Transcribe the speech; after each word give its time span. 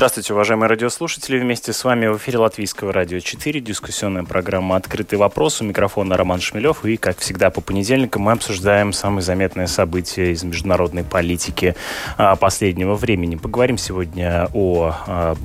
Здравствуйте, 0.00 0.32
уважаемые 0.32 0.70
радиослушатели. 0.70 1.38
Вместе 1.38 1.74
с 1.74 1.84
вами 1.84 2.06
в 2.06 2.16
эфире 2.16 2.38
Латвийского 2.38 2.90
радио 2.90 3.18
4, 3.18 3.60
дискуссионная 3.60 4.22
программа 4.22 4.76
«Открытый 4.76 5.18
вопрос». 5.18 5.60
У 5.60 5.64
микрофона 5.66 6.16
Роман 6.16 6.40
Шмелев. 6.40 6.86
И, 6.86 6.96
как 6.96 7.18
всегда, 7.18 7.50
по 7.50 7.60
понедельникам 7.60 8.22
мы 8.22 8.32
обсуждаем 8.32 8.94
самые 8.94 9.20
заметные 9.20 9.66
события 9.66 10.32
из 10.32 10.42
международной 10.42 11.04
политики 11.04 11.76
а, 12.16 12.34
последнего 12.36 12.94
времени. 12.94 13.36
Поговорим 13.36 13.76
сегодня 13.76 14.48
о 14.54 14.94
а, 15.06 15.36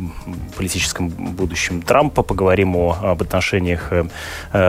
политическом 0.55 1.09
будущем 1.09 1.81
Трампа, 1.81 2.23
поговорим 2.23 2.77
о, 2.77 2.97
об 3.01 3.23
отношениях 3.23 3.89
а, 3.91 4.07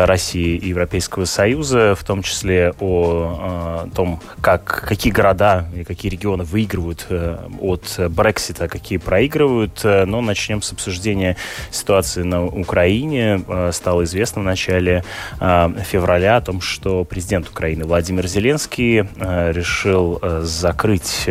России 0.06 0.56
и 0.56 0.70
Европейского 0.70 1.26
Союза, 1.26 1.94
в 1.94 2.02
том 2.02 2.24
числе 2.24 2.74
о 2.80 3.38
а, 3.40 3.88
том, 3.94 4.18
как, 4.40 4.84
какие 4.88 5.12
города 5.12 5.68
и 5.76 5.84
какие 5.84 6.10
регионы 6.10 6.42
выигрывают 6.42 7.06
а, 7.08 7.48
от 7.60 8.00
Брексита, 8.10 8.66
какие 8.66 8.98
проигрывают 8.98 9.75
Э, 9.75 9.75
но 9.84 10.20
начнем 10.20 10.62
с 10.62 10.72
обсуждения 10.72 11.36
ситуации 11.70 12.22
на 12.22 12.44
Украине. 12.44 13.42
Э, 13.46 13.70
стало 13.72 14.04
известно 14.04 14.42
в 14.42 14.44
начале 14.44 15.04
э, 15.40 15.68
февраля 15.84 16.36
о 16.36 16.40
том, 16.40 16.60
что 16.60 17.04
президент 17.04 17.48
Украины 17.48 17.84
Владимир 17.84 18.26
Зеленский 18.26 19.06
решил 19.52 20.20
закрыть 20.42 21.28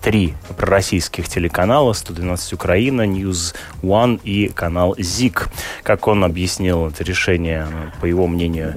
три 0.00 0.34
пророссийских 0.56 1.28
телеканала, 1.28 1.92
112 1.92 2.52
Украина, 2.52 3.02
News 3.02 3.54
One 3.82 4.20
и 4.22 4.48
канал 4.48 4.94
ЗИК. 4.98 5.48
Как 5.82 6.06
он 6.08 6.24
объяснил, 6.24 6.88
это 6.88 7.04
решение, 7.04 7.66
по 8.00 8.06
его 8.06 8.26
мнению 8.26 8.74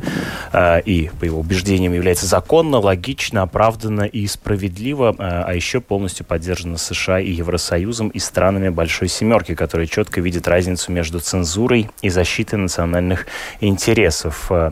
э, 0.53 0.81
и 0.81 1.09
по 1.19 1.25
его 1.25 1.39
убеждениям, 1.39 1.93
является 1.93 2.25
законно, 2.25 2.77
логично, 2.77 3.43
оправданно 3.43 4.03
и 4.03 4.27
справедливо, 4.27 5.15
э, 5.17 5.43
а 5.47 5.53
еще 5.53 5.81
полностью 5.81 6.25
поддержано 6.25 6.77
США 6.77 7.19
и 7.19 7.31
Евросоюзом 7.31 8.09
и 8.09 8.19
странами 8.19 8.69
Большой 8.69 9.07
Семерки, 9.07 9.55
которые 9.55 9.87
четко 9.87 10.21
видят 10.21 10.47
разницу 10.47 10.91
между 10.91 11.19
цензурой 11.19 11.89
и 12.01 12.09
защитой 12.09 12.55
национальных 12.55 13.27
интересов, 13.59 14.47
э, 14.49 14.71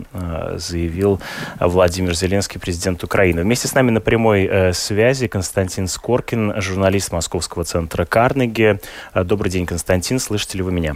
заявил 0.58 1.20
Владимир 1.60 2.16
Зеленский, 2.16 2.60
президент 2.60 3.04
Украины. 3.04 3.44
Вместе 3.44 3.68
с 3.68 3.74
нами 3.74 3.92
на 3.92 4.02
прямой 4.02 4.74
связи 4.74 5.28
Константин 5.28 5.88
Скоркин, 5.88 6.49
Журналист 6.58 7.12
Московского 7.12 7.64
центра 7.64 8.06
Карнеги. 8.06 8.80
Э, 9.14 9.24
добрый 9.24 9.52
день, 9.52 9.66
Константин. 9.66 10.20
Слышите 10.20 10.58
ли 10.58 10.64
вы 10.64 10.72
меня? 10.72 10.96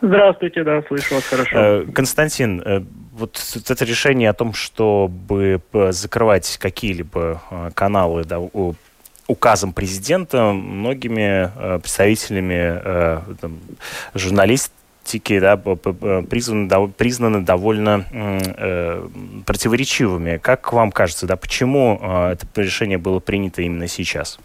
Здравствуйте, 0.00 0.64
да, 0.64 0.82
слышу 0.88 1.14
вас 1.14 1.24
хорошо. 1.24 1.58
Э, 1.58 1.84
Константин, 1.92 2.62
э, 2.64 2.82
вот 3.12 3.40
это 3.68 3.84
решение 3.84 4.30
о 4.30 4.32
том, 4.32 4.52
чтобы 4.52 5.60
закрывать 5.90 6.56
какие-либо 6.58 7.42
каналы 7.74 8.24
да, 8.24 8.38
указом 9.26 9.72
президента 9.72 10.52
многими 10.52 11.50
представителями 11.80 12.80
журналистов 14.14 14.72
практики 15.08 15.40
да, 15.40 15.56
признаны, 15.56 16.88
признаны 16.96 17.44
довольно 17.44 18.04
э, 18.12 19.00
противоречивыми. 19.46 20.38
Как 20.38 20.72
вам 20.72 20.90
кажется, 20.92 21.26
да, 21.26 21.36
почему 21.36 21.98
э, 22.00 22.32
это 22.32 22.46
решение 22.56 22.98
было 22.98 23.20
принято 23.20 23.62
именно 23.62 23.86
сейчас? 23.86 24.38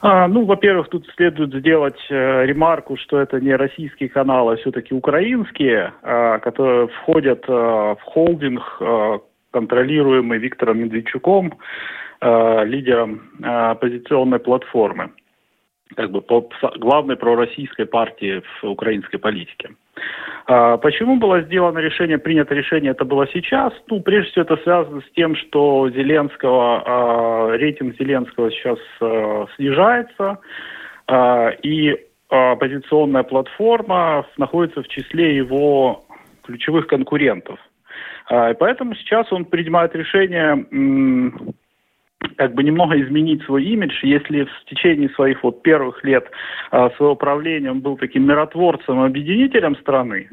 А, 0.00 0.28
ну, 0.28 0.44
во-первых, 0.44 0.88
тут 0.88 1.08
следует 1.16 1.52
сделать 1.54 1.98
э, 2.10 2.46
ремарку, 2.46 2.96
что 2.96 3.18
это 3.18 3.40
не 3.40 3.56
российские 3.56 4.08
каналы, 4.08 4.54
а 4.54 4.56
все-таки 4.56 4.94
украинские, 4.94 5.92
э, 6.02 6.38
которые 6.38 6.88
входят 6.88 7.44
э, 7.48 7.52
в 7.52 7.98
холдинг, 8.04 8.62
э, 8.80 9.18
контролируемый 9.50 10.38
Виктором 10.38 10.78
Медведчуком, 10.78 11.54
э, 12.20 12.64
лидером 12.66 13.22
э, 13.42 13.46
оппозиционной 13.46 14.38
платформы 14.38 15.10
как 15.94 16.10
бы 16.10 16.22
главной 16.78 17.16
пророссийской 17.16 17.86
партии 17.86 18.42
в 18.60 18.64
украинской 18.64 19.18
политике. 19.18 19.70
А 20.46 20.76
почему 20.76 21.16
было 21.16 21.40
сделано 21.42 21.78
решение, 21.78 22.18
принято 22.18 22.54
решение, 22.54 22.92
это 22.92 23.04
было 23.04 23.26
сейчас? 23.28 23.72
Ну, 23.88 24.00
прежде 24.00 24.30
всего, 24.30 24.42
это 24.42 24.56
связано 24.58 25.00
с 25.00 25.10
тем, 25.14 25.34
что 25.36 25.90
Зеленского, 25.90 26.82
а, 26.84 27.56
рейтинг 27.56 27.96
Зеленского 27.98 28.50
сейчас 28.50 28.78
а, 29.00 29.46
снижается, 29.56 30.38
и 31.62 31.96
оппозиционная 32.28 33.22
платформа 33.22 34.26
находится 34.38 34.82
в 34.82 34.88
числе 34.88 35.36
его 35.36 36.04
ключевых 36.42 36.88
конкурентов. 36.88 37.60
Поэтому 38.28 38.96
сейчас 38.96 39.32
он 39.32 39.44
принимает 39.44 39.94
решение 39.94 40.66
как 42.36 42.54
бы 42.54 42.62
немного 42.62 43.00
изменить 43.00 43.42
свой 43.44 43.64
имидж. 43.64 43.94
Если 44.02 44.44
в 44.44 44.64
течение 44.66 45.08
своих 45.10 45.42
вот 45.42 45.62
первых 45.62 46.02
лет 46.04 46.30
а, 46.70 46.90
своего 46.90 47.14
правления 47.14 47.70
он 47.70 47.80
был 47.80 47.96
таким 47.96 48.26
миротворцем, 48.26 49.00
объединителем 49.00 49.76
страны, 49.76 50.28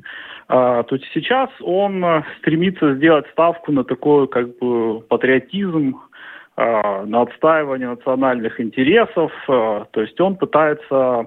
а, 0.48 0.84
то 0.84 0.98
сейчас 1.14 1.50
он 1.62 2.04
а, 2.04 2.24
стремится 2.40 2.96
сделать 2.96 3.26
ставку 3.32 3.72
на 3.72 3.84
такой 3.84 4.28
как 4.28 4.58
бы 4.58 5.02
патриотизм, 5.02 6.00
на 6.56 7.24
отстаивание 7.24 7.90
национальных 7.90 8.62
интересов. 8.62 9.32
То 9.48 9.88
есть 9.96 10.22
он 10.22 10.36
пытается 10.36 11.26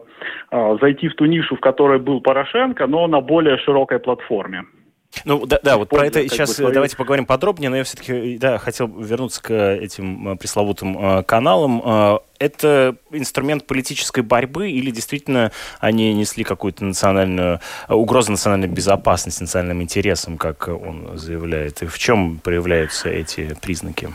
зайти 0.52 1.08
в 1.08 1.16
ту 1.16 1.24
нишу, 1.24 1.56
в 1.56 1.60
которой 1.60 1.98
был 1.98 2.20
Порошенко, 2.20 2.86
но 2.86 3.08
на 3.08 3.20
более 3.20 3.58
широкой 3.58 3.98
платформе. 3.98 4.66
Ну 5.24 5.46
да, 5.46 5.58
да 5.62 5.76
вот 5.76 5.88
про 5.88 6.06
это 6.06 6.28
сейчас 6.28 6.58
бы, 6.60 6.72
давайте 6.72 6.96
поговорим 6.96 7.26
подробнее, 7.26 7.70
но 7.70 7.76
я 7.76 7.84
все-таки 7.84 8.38
да, 8.38 8.58
хотел 8.58 8.86
вернуться 8.86 9.42
к 9.42 9.50
этим 9.52 10.32
э, 10.32 10.36
пресловутым 10.36 10.98
э, 10.98 11.22
каналам. 11.22 11.82
Э, 11.84 12.18
это 12.38 12.96
инструмент 13.10 13.66
политической 13.66 14.22
борьбы 14.22 14.70
или 14.70 14.90
действительно 14.90 15.52
они 15.80 16.12
несли 16.12 16.44
какую-то 16.44 16.84
национальную 16.84 17.60
угрозу 17.88 18.32
национальной 18.32 18.68
безопасности, 18.68 19.42
национальным 19.42 19.82
интересам, 19.82 20.36
как 20.36 20.68
он 20.68 21.16
заявляет? 21.16 21.82
И 21.82 21.86
в 21.86 21.98
чем 21.98 22.38
проявляются 22.38 23.08
эти 23.08 23.56
признаки? 23.62 24.10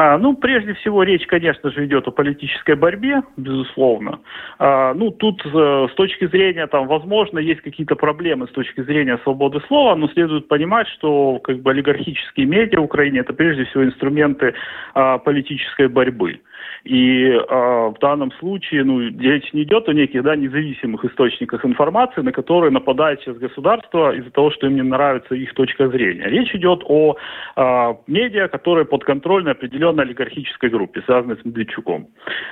А, 0.00 0.16
ну, 0.16 0.36
прежде 0.36 0.74
всего, 0.74 1.02
речь, 1.02 1.26
конечно 1.26 1.72
же, 1.72 1.84
идет 1.84 2.06
о 2.06 2.12
политической 2.12 2.76
борьбе, 2.76 3.20
безусловно. 3.36 4.20
А, 4.60 4.94
ну, 4.94 5.10
тут 5.10 5.44
э, 5.44 5.88
с 5.90 5.94
точки 5.96 6.28
зрения, 6.28 6.68
там, 6.68 6.86
возможно, 6.86 7.40
есть 7.40 7.62
какие-то 7.62 7.96
проблемы 7.96 8.46
с 8.46 8.52
точки 8.52 8.80
зрения 8.82 9.18
свободы 9.24 9.60
слова, 9.66 9.96
но 9.96 10.06
следует 10.10 10.46
понимать, 10.46 10.86
что 10.86 11.40
как 11.40 11.62
бы 11.62 11.72
олигархические 11.72 12.46
медиа 12.46 12.78
в 12.78 12.84
Украине 12.84 13.20
это 13.20 13.32
прежде 13.32 13.64
всего 13.64 13.84
инструменты 13.86 14.54
а, 14.94 15.18
политической 15.18 15.88
борьбы. 15.88 16.42
И 16.84 17.24
э, 17.24 17.38
в 17.38 17.96
данном 18.00 18.32
случае 18.32 18.84
ну, 18.84 19.00
речь 19.00 19.52
не 19.52 19.62
идет 19.62 19.88
о 19.88 19.92
неких 19.92 20.22
да, 20.22 20.36
независимых 20.36 21.04
источниках 21.04 21.64
информации, 21.64 22.20
на 22.22 22.32
которые 22.32 22.70
нападает 22.70 23.20
сейчас 23.20 23.36
государство 23.36 24.14
из-за 24.14 24.30
того, 24.30 24.50
что 24.50 24.66
им 24.66 24.76
не 24.76 24.82
нравится 24.82 25.34
их 25.34 25.54
точка 25.54 25.88
зрения. 25.88 26.28
Речь 26.28 26.54
идет 26.54 26.82
о 26.84 27.16
э, 27.56 27.94
медиа, 28.06 28.48
которые 28.48 28.84
подконтрольны 28.84 29.50
определенной 29.50 30.04
олигархической 30.04 30.70
группе, 30.70 31.02
связанной 31.02 31.36
с 31.36 31.44
Медведчуком. 31.44 32.08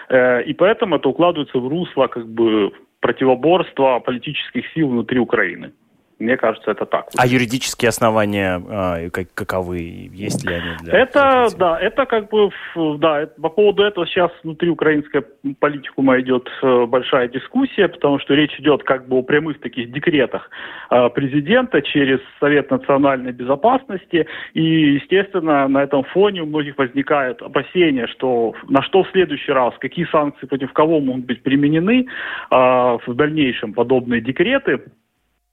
Э, 0.08 0.42
и 0.42 0.54
поэтому 0.54 0.96
это 0.96 1.08
укладывается 1.08 1.58
в 1.58 1.68
русло 1.68 2.06
как 2.06 2.26
бы 2.26 2.72
противоборства 3.00 4.00
политических 4.00 4.64
сил 4.74 4.88
внутри 4.88 5.18
Украины. 5.18 5.72
Мне 6.18 6.38
кажется, 6.38 6.70
это 6.70 6.86
так. 6.86 7.08
А 7.18 7.26
юридические 7.26 7.90
основания 7.90 8.58
э, 8.58 9.10
как, 9.10 9.34
каковы? 9.34 10.08
Есть 10.14 10.46
ли 10.46 10.54
они? 10.54 10.70
Для 10.82 11.00
это, 11.00 11.48
да, 11.58 11.78
это 11.78 12.06
как 12.06 12.30
бы, 12.30 12.50
да, 12.98 13.28
по 13.40 13.50
поводу 13.50 13.82
этого 13.82 14.06
сейчас 14.06 14.30
внутри 14.42 14.70
украинской 14.70 15.20
политикума 15.60 16.18
идет 16.20 16.48
э, 16.62 16.86
большая 16.86 17.28
дискуссия, 17.28 17.88
потому 17.88 18.18
что 18.18 18.32
речь 18.32 18.58
идет 18.58 18.82
как 18.82 19.06
бы 19.08 19.16
о 19.18 19.22
прямых 19.22 19.60
таких 19.60 19.92
декретах 19.92 20.48
э, 20.90 21.10
президента 21.10 21.82
через 21.82 22.20
Совет 22.40 22.70
национальной 22.70 23.32
безопасности, 23.32 24.26
и, 24.54 24.62
естественно, 24.94 25.68
на 25.68 25.82
этом 25.82 26.02
фоне 26.04 26.42
у 26.42 26.46
многих 26.46 26.78
возникает 26.78 27.42
опасение, 27.42 28.06
что 28.06 28.54
на 28.70 28.82
что 28.84 29.04
в 29.04 29.10
следующий 29.10 29.52
раз, 29.52 29.74
какие 29.80 30.06
санкции 30.06 30.46
против 30.46 30.72
кого 30.72 30.98
могут 30.98 31.26
быть 31.26 31.42
применены 31.42 32.06
э, 32.06 32.54
в 32.56 33.14
дальнейшем 33.14 33.74
подобные 33.74 34.22
декреты, 34.22 34.80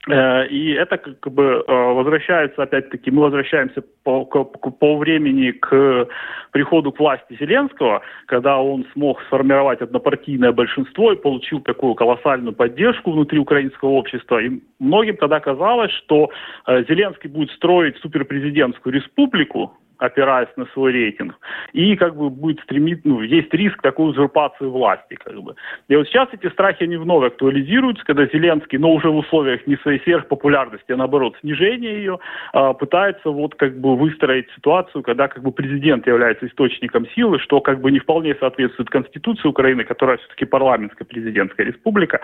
и 0.10 0.72
это 0.72 0.98
как 0.98 1.34
бы 1.34 1.64
э, 1.66 1.72
возвращается, 1.74 2.64
опять-таки, 2.64 3.10
мы 3.10 3.22
возвращаемся 3.22 3.82
по, 4.04 4.26
по 4.26 4.98
времени 4.98 5.52
к 5.52 6.10
приходу 6.52 6.92
к 6.92 7.00
власти 7.00 7.38
Зеленского, 7.40 8.02
когда 8.26 8.60
он 8.60 8.86
смог 8.92 9.22
сформировать 9.24 9.82
однопартийное 9.82 10.52
большинство 10.52 11.14
и 11.14 11.16
получил 11.16 11.62
такую 11.62 11.96
колоссальную 11.96 12.54
поддержку 12.54 13.12
внутри 13.12 13.40
украинского 13.40 13.92
общества. 13.92 14.42
И 14.42 14.62
многим 14.80 15.16
тогда 15.16 15.40
казалось, 15.40 15.92
что 15.92 16.30
э, 16.68 16.84
Зеленский 16.90 17.30
будет 17.30 17.52
строить 17.52 17.96
суперпрезидентскую 17.98 18.94
республику, 18.94 19.72
опираясь 19.98 20.50
на 20.56 20.66
свой 20.68 20.92
рейтинг, 20.92 21.36
и 21.74 21.96
как 21.96 22.16
бы 22.16 22.30
будет 22.30 22.60
стремить, 22.62 23.06
ну, 23.06 23.22
есть 23.22 23.54
риск 23.54 23.82
такой 23.82 24.10
узурпации 24.10 24.66
власти, 24.66 25.16
как 25.24 25.42
бы. 25.42 25.56
И 25.88 25.96
вот 25.96 26.08
сейчас 26.08 26.30
эти 26.34 26.50
страхи, 26.52 26.84
они 26.84 26.98
вновь 26.98 27.28
актуализируются, 27.28 28.04
когда 28.06 28.26
Зеленский, 28.26 28.78
но 28.78 28.92
уже 28.92 29.10
в 29.10 29.18
условиях 29.18 29.66
не 29.68 29.78
своей 29.78 30.00
сверхпопулярности, 30.02 30.92
а 30.92 30.98
наоборот, 30.98 31.36
снижения 31.42 31.96
ее, 31.98 32.20
а, 32.54 32.74
пытается 32.74 33.30
вот 33.30 33.56
как 33.56 33.80
бы 33.80 33.96
выстроить 33.96 34.50
ситуацию, 34.56 35.04
когда 35.04 35.28
как 35.28 35.44
бы 35.44 35.52
президент 35.52 36.08
является 36.08 36.48
источником 36.48 37.08
силы, 37.16 37.40
что 37.40 37.62
как 37.62 37.80
бы 37.82 37.92
не 37.92 38.00
вполне 38.00 38.36
соответствует 38.36 38.90
Конституции 38.90 39.48
Украины, 39.48 39.84
которая 39.84 40.18
все-таки 40.18 40.46
парламентская 40.46 41.06
президентская 41.08 41.68
республика. 41.68 42.20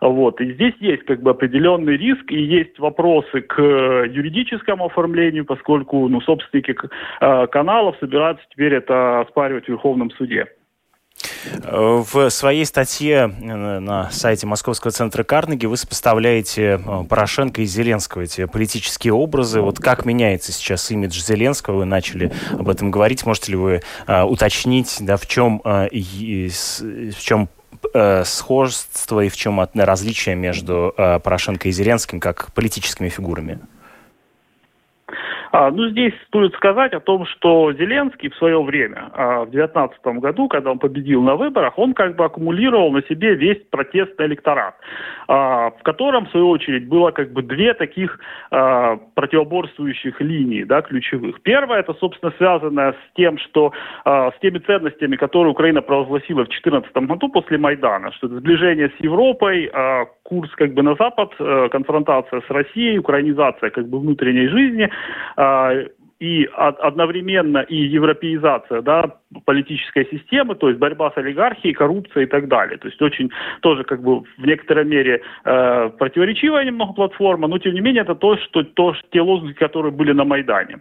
Вот. 0.00 0.40
И 0.40 0.52
здесь 0.52 0.74
есть 0.80 1.04
как 1.04 1.22
бы 1.22 1.30
определенный 1.30 1.96
риск, 1.96 2.30
и 2.30 2.40
есть 2.40 2.78
вопросы 2.78 3.40
к 3.40 3.60
юридическому 3.60 4.86
оформлению, 4.86 5.44
поскольку, 5.44 6.08
ну, 6.08 6.20
собственники 6.20 6.74
Э, 6.74 6.86
каналов 7.20 7.96
собираются 8.00 8.44
теперь 8.50 8.74
это 8.74 9.20
оспаривать 9.20 9.66
в 9.66 9.68
Верховном 9.68 10.10
суде. 10.12 10.46
В 11.62 12.28
своей 12.30 12.64
статье 12.64 13.30
э, 13.30 13.78
на 13.78 14.10
сайте 14.10 14.46
Московского 14.46 14.90
центра 14.90 15.22
Карнеги 15.22 15.66
вы 15.66 15.76
сопоставляете 15.76 16.80
э, 16.84 17.04
Порошенко 17.08 17.62
и 17.62 17.66
Зеленского, 17.66 18.22
эти 18.22 18.46
политические 18.46 19.12
образы. 19.12 19.60
Вот 19.60 19.78
как 19.78 20.04
меняется 20.04 20.52
сейчас 20.52 20.90
имидж 20.90 21.20
Зеленского? 21.20 21.78
Вы 21.78 21.84
начали 21.84 22.32
об 22.52 22.68
этом 22.68 22.90
говорить. 22.90 23.24
Можете 23.26 23.52
ли 23.52 23.56
вы 23.56 23.82
уточнить, 24.06 24.98
да, 25.00 25.16
в 25.16 25.26
чем, 25.26 25.60
в 25.64 27.20
чем 27.20 27.48
сходство 28.24 29.20
и 29.20 29.28
в 29.28 29.36
чем 29.36 29.60
различие 29.74 30.34
между 30.34 30.92
Порошенко 30.96 31.68
и 31.68 31.72
Зеленским 31.72 32.20
как 32.20 32.52
политическими 32.52 33.08
фигурами? 33.08 33.60
А, 35.56 35.70
ну, 35.70 35.88
здесь 35.88 36.12
стоит 36.26 36.52
сказать 36.56 36.94
о 36.94 37.00
том, 37.00 37.26
что 37.26 37.72
Зеленский 37.74 38.28
в 38.28 38.34
свое 38.34 38.60
время, 38.60 39.08
а, 39.12 39.44
в 39.44 39.52
2019 39.52 40.18
году, 40.18 40.48
когда 40.48 40.72
он 40.72 40.80
победил 40.80 41.22
на 41.22 41.36
выборах, 41.36 41.78
он 41.78 41.94
как 41.94 42.16
бы 42.16 42.24
аккумулировал 42.24 42.90
на 42.90 43.02
себе 43.02 43.36
весь 43.36 43.62
протестный 43.70 44.26
электорат, 44.26 44.74
в 45.26 45.82
котором, 45.82 46.26
в 46.26 46.30
свою 46.30 46.48
очередь, 46.48 46.88
было 46.88 47.10
как 47.10 47.32
бы 47.32 47.42
две 47.42 47.74
таких 47.74 48.18
а, 48.50 48.96
противоборствующих 49.14 50.20
линии, 50.20 50.64
да, 50.64 50.82
ключевых. 50.82 51.40
Первая, 51.42 51.80
это, 51.80 51.94
собственно, 51.94 52.32
связанная 52.36 52.92
с 52.92 53.16
тем, 53.16 53.38
что 53.38 53.72
а, 54.04 54.30
с 54.30 54.38
теми 54.40 54.58
ценностями, 54.58 55.16
которые 55.16 55.52
Украина 55.52 55.82
провозгласила 55.82 56.44
в 56.44 56.48
2014 56.48 56.92
году 57.08 57.28
после 57.28 57.58
Майдана, 57.58 58.12
что 58.12 58.26
это 58.26 58.36
сближение 58.36 58.90
с 58.96 59.00
Европой, 59.02 59.70
а, 59.72 60.06
курс 60.22 60.50
как 60.56 60.74
бы 60.74 60.82
на 60.82 60.94
Запад, 60.94 61.32
а, 61.38 61.68
конфронтация 61.68 62.40
с 62.40 62.50
Россией, 62.50 62.98
украинизация 62.98 63.70
как 63.70 63.88
бы 63.88 63.98
внутренней 63.98 64.48
жизни, 64.48 64.90
а, 65.36 65.72
и 66.24 66.48
одновременно 66.56 67.58
и 67.58 67.76
европеизация 67.76 68.80
да, 68.80 69.16
политической 69.44 70.06
системы, 70.10 70.54
то 70.54 70.68
есть 70.68 70.80
борьба 70.80 71.10
с 71.10 71.18
олигархией, 71.18 71.74
коррупцией 71.74 72.24
и 72.24 72.28
так 72.28 72.48
далее. 72.48 72.78
То 72.78 72.88
есть 72.88 73.02
очень 73.02 73.30
тоже 73.60 73.84
как 73.84 74.02
бы 74.02 74.20
в 74.20 74.46
некоторой 74.46 74.86
мере 74.86 75.20
э, 75.44 75.90
противоречивая 75.98 76.64
немного 76.64 76.94
платформа, 76.94 77.46
но 77.46 77.58
тем 77.58 77.74
не 77.74 77.80
менее 77.80 78.02
это 78.02 78.14
то, 78.14 78.38
что, 78.38 78.62
то, 78.62 78.94
те 79.12 79.20
лозунги, 79.20 79.52
которые 79.52 79.92
были 79.92 80.12
на 80.12 80.24
Майдане. 80.24 80.78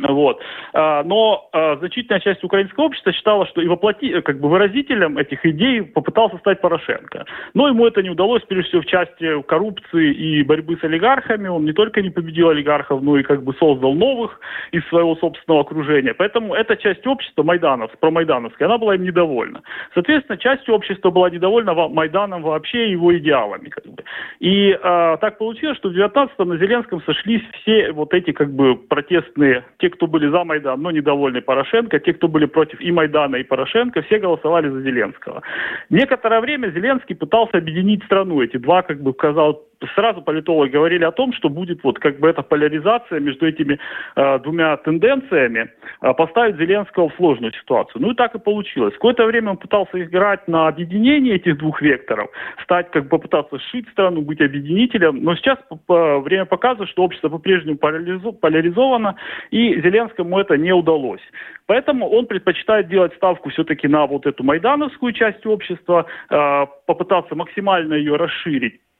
Вот. 0.00 0.40
А, 0.72 1.02
но 1.04 1.50
а, 1.52 1.76
значительная 1.76 2.20
часть 2.20 2.42
украинского 2.42 2.84
общества 2.84 3.12
считала, 3.12 3.46
что 3.46 3.60
и 3.60 3.68
воплоти, 3.68 4.22
как 4.22 4.40
бы 4.40 4.48
выразителем 4.48 5.18
этих 5.18 5.44
идей 5.44 5.82
попытался 5.82 6.38
стать 6.38 6.62
Порошенко. 6.62 7.26
Но 7.52 7.68
ему 7.68 7.86
это 7.86 8.02
не 8.02 8.08
удалось, 8.08 8.42
прежде 8.48 8.68
всего, 8.70 8.82
в 8.82 8.86
части 8.86 9.42
коррупции 9.42 10.14
и 10.14 10.42
борьбы 10.44 10.78
с 10.80 10.84
олигархами. 10.84 11.48
Он 11.48 11.66
не 11.66 11.74
только 11.74 12.00
не 12.00 12.08
победил 12.08 12.48
олигархов, 12.48 13.02
но 13.02 13.18
и 13.18 13.22
как 13.22 13.42
бы 13.42 13.52
создал 13.54 13.92
новых 13.92 14.40
из 14.70 14.82
своего 14.88 15.14
собственного 15.16 15.60
окружения. 15.60 16.14
Поэтому 16.14 16.54
эта 16.54 16.74
часть 16.76 17.06
общества, 17.06 17.42
Майданов, 17.42 17.90
промайдановская, 18.00 18.68
она 18.68 18.78
была 18.78 18.94
им 18.94 19.02
недовольна. 19.02 19.60
Соответственно, 19.92 20.38
часть 20.38 20.70
общества 20.70 21.10
была 21.10 21.28
недовольна 21.28 21.74
Майданом 21.74 22.42
вообще 22.42 22.88
и 22.88 22.92
его 22.92 23.14
идеалами. 23.18 23.68
Как 23.68 23.84
бы. 23.84 24.02
И 24.40 24.72
а, 24.82 25.18
так 25.18 25.36
получилось, 25.36 25.76
что 25.76 25.90
в 25.90 25.92
19-м 25.92 26.48
на 26.48 26.56
Зеленском 26.56 27.02
сошлись 27.02 27.42
все 27.60 27.92
вот 27.92 28.14
эти 28.14 28.32
как 28.32 28.50
бы 28.54 28.74
протестные 28.76 29.64
те, 29.82 29.90
кто 29.90 30.06
были 30.06 30.30
за 30.30 30.44
Майдан, 30.44 30.80
но 30.80 30.92
недовольны 30.92 31.40
Порошенко, 31.40 31.98
те, 31.98 32.12
кто 32.12 32.28
были 32.28 32.46
против 32.46 32.80
и 32.80 32.92
Майдана, 32.92 33.36
и 33.36 33.42
Порошенко, 33.42 34.02
все 34.02 34.18
голосовали 34.20 34.68
за 34.68 34.80
Зеленского. 34.80 35.42
Некоторое 35.90 36.40
время 36.40 36.70
Зеленский 36.70 37.16
пытался 37.16 37.58
объединить 37.58 38.04
страну. 38.04 38.40
Эти 38.40 38.58
два, 38.58 38.82
как 38.82 39.02
бы, 39.02 39.12
казалось, 39.12 39.56
сразу 39.94 40.22
политологи 40.22 40.70
говорили 40.70 41.04
о 41.04 41.12
том, 41.12 41.32
что 41.32 41.48
будет 41.48 41.82
вот 41.84 41.98
как 41.98 42.18
бы 42.18 42.28
эта 42.28 42.42
поляризация 42.42 43.20
между 43.20 43.46
этими 43.46 43.78
э, 44.16 44.38
двумя 44.40 44.76
тенденциями 44.78 45.70
э, 46.02 46.14
поставить 46.14 46.56
Зеленского 46.56 47.08
в 47.08 47.14
сложную 47.16 47.52
ситуацию. 47.52 48.02
Ну 48.02 48.12
и 48.12 48.14
так 48.14 48.34
и 48.34 48.38
получилось. 48.38 48.94
Какое-то 48.94 49.26
время 49.26 49.50
он 49.50 49.56
пытался 49.56 50.02
играть 50.02 50.46
на 50.48 50.68
объединение 50.68 51.36
этих 51.36 51.58
двух 51.58 51.82
векторов, 51.82 52.30
стать 52.62 52.90
как 52.90 53.04
бы 53.04 53.10
попытаться 53.10 53.58
сшить 53.58 53.88
страну, 53.90 54.22
быть 54.22 54.40
объединителем, 54.40 55.22
но 55.22 55.36
сейчас 55.36 55.58
время 55.88 56.44
показывает, 56.46 56.90
что 56.90 57.04
общество 57.04 57.28
по-прежнему 57.28 57.78
поляризовано, 57.78 59.16
и 59.50 59.80
Зеленскому 59.80 60.38
это 60.38 60.56
не 60.56 60.72
удалось. 60.72 61.22
Поэтому 61.66 62.08
он 62.08 62.26
предпочитает 62.26 62.88
делать 62.88 63.14
ставку 63.14 63.50
все-таки 63.50 63.88
на 63.88 64.06
вот 64.06 64.26
эту 64.26 64.42
майдановскую 64.44 65.12
часть 65.12 65.46
общества, 65.46 66.06
э, 66.30 66.66
попытаться 66.86 67.34
максимально 67.34 67.94
ее 67.94 68.16
расширить 68.16 68.62
Э, 68.62 68.91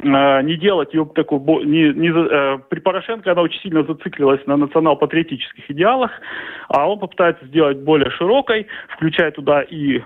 не 0.00 0.56
делать 0.56 0.94
ее 0.94 1.04
такой, 1.14 1.38
не, 1.64 1.92
не, 1.92 2.08
э, 2.08 2.58
при 2.70 2.80
Порошенко 2.80 3.30
она 3.30 3.42
очень 3.42 3.60
сильно 3.60 3.84
зациклилась 3.84 4.44
на 4.46 4.56
национал-патриотических 4.56 5.70
идеалах, 5.70 6.10
а 6.68 6.90
он 6.90 6.98
попытается 6.98 7.44
сделать 7.46 7.78
более 7.78 8.10
широкой, 8.10 8.66
включая 8.88 9.30
туда 9.32 9.62
и 9.62 10.00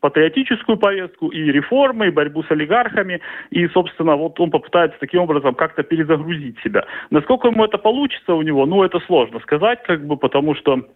патриотическую 0.00 0.78
повестку, 0.78 1.28
и 1.28 1.40
реформы, 1.50 2.06
и 2.06 2.10
борьбу 2.10 2.44
с 2.44 2.50
олигархами, 2.50 3.20
и, 3.50 3.66
собственно, 3.68 4.14
вот 4.14 4.38
он 4.38 4.50
попытается 4.50 4.98
таким 5.00 5.22
образом 5.22 5.54
как-то 5.54 5.82
перезагрузить 5.82 6.58
себя. 6.60 6.86
Насколько 7.10 7.48
ему 7.48 7.64
это 7.64 7.78
получится 7.78 8.34
у 8.34 8.42
него, 8.42 8.64
ну, 8.64 8.84
это 8.84 9.00
сложно 9.00 9.40
сказать, 9.40 9.82
как 9.82 10.06
бы, 10.06 10.16
потому 10.16 10.54
что 10.54 10.86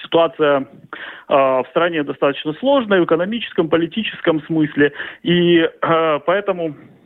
ситуация 0.00 0.60
э, 0.60 0.64
в 1.28 1.66
стране 1.70 2.04
достаточно 2.04 2.54
сложная 2.54 3.00
в 3.00 3.04
экономическом, 3.04 3.68
политическом 3.68 4.40
смысле, 4.44 4.92
и 5.22 5.58
э, 5.58 6.20
поэтому 6.24 6.76
Э, 6.82 7.01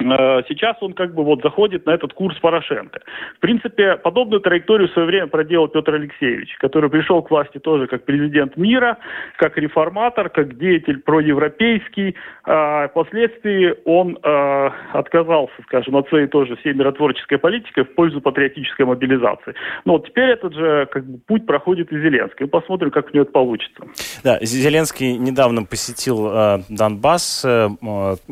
сейчас 0.00 0.76
он 0.80 0.94
как 0.94 1.14
бы 1.14 1.24
вот 1.24 1.42
заходит 1.42 1.86
на 1.86 1.90
этот 1.90 2.12
курс 2.12 2.38
Порошенко. 2.38 3.00
В 3.36 3.40
принципе, 3.40 3.96
подобную 3.96 4.40
траекторию 4.40 4.88
в 4.88 4.92
свое 4.92 5.06
время 5.06 5.26
проделал 5.26 5.68
Петр 5.68 5.94
Алексеевич, 5.94 6.56
который 6.58 6.90
пришел 6.90 7.22
к 7.22 7.30
власти 7.30 7.58
тоже 7.58 7.86
как 7.86 8.04
президент 8.04 8.56
мира, 8.56 8.98
как 9.36 9.56
реформатор, 9.58 10.28
как 10.30 10.58
деятель 10.58 10.98
проевропейский. 10.98 12.14
А 12.44 12.88
впоследствии 12.88 13.74
он 13.84 14.18
а, 14.22 14.72
отказался, 14.92 15.54
скажем, 15.64 15.96
от 15.96 16.08
своей 16.08 16.26
тоже 16.26 16.56
всей 16.56 16.72
миротворческой 16.74 17.38
политики 17.38 17.82
в 17.82 17.94
пользу 17.94 18.20
патриотической 18.20 18.86
мобилизации. 18.86 19.54
Но 19.84 19.94
вот 19.94 20.06
теперь 20.06 20.30
этот 20.30 20.54
же 20.54 20.88
как 20.90 21.04
бы, 21.04 21.18
путь 21.18 21.46
проходит 21.46 21.92
и 21.92 22.00
Зеленский. 22.00 22.46
Посмотрим, 22.46 22.90
как 22.90 23.06
у 23.06 23.10
него 23.12 23.22
это 23.22 23.32
получится. 23.32 23.82
Да, 24.24 24.38
Зеленский 24.40 25.16
недавно 25.16 25.64
посетил 25.64 26.28
э, 26.28 26.58
Донбасс. 26.68 27.44
Э, 27.44 27.68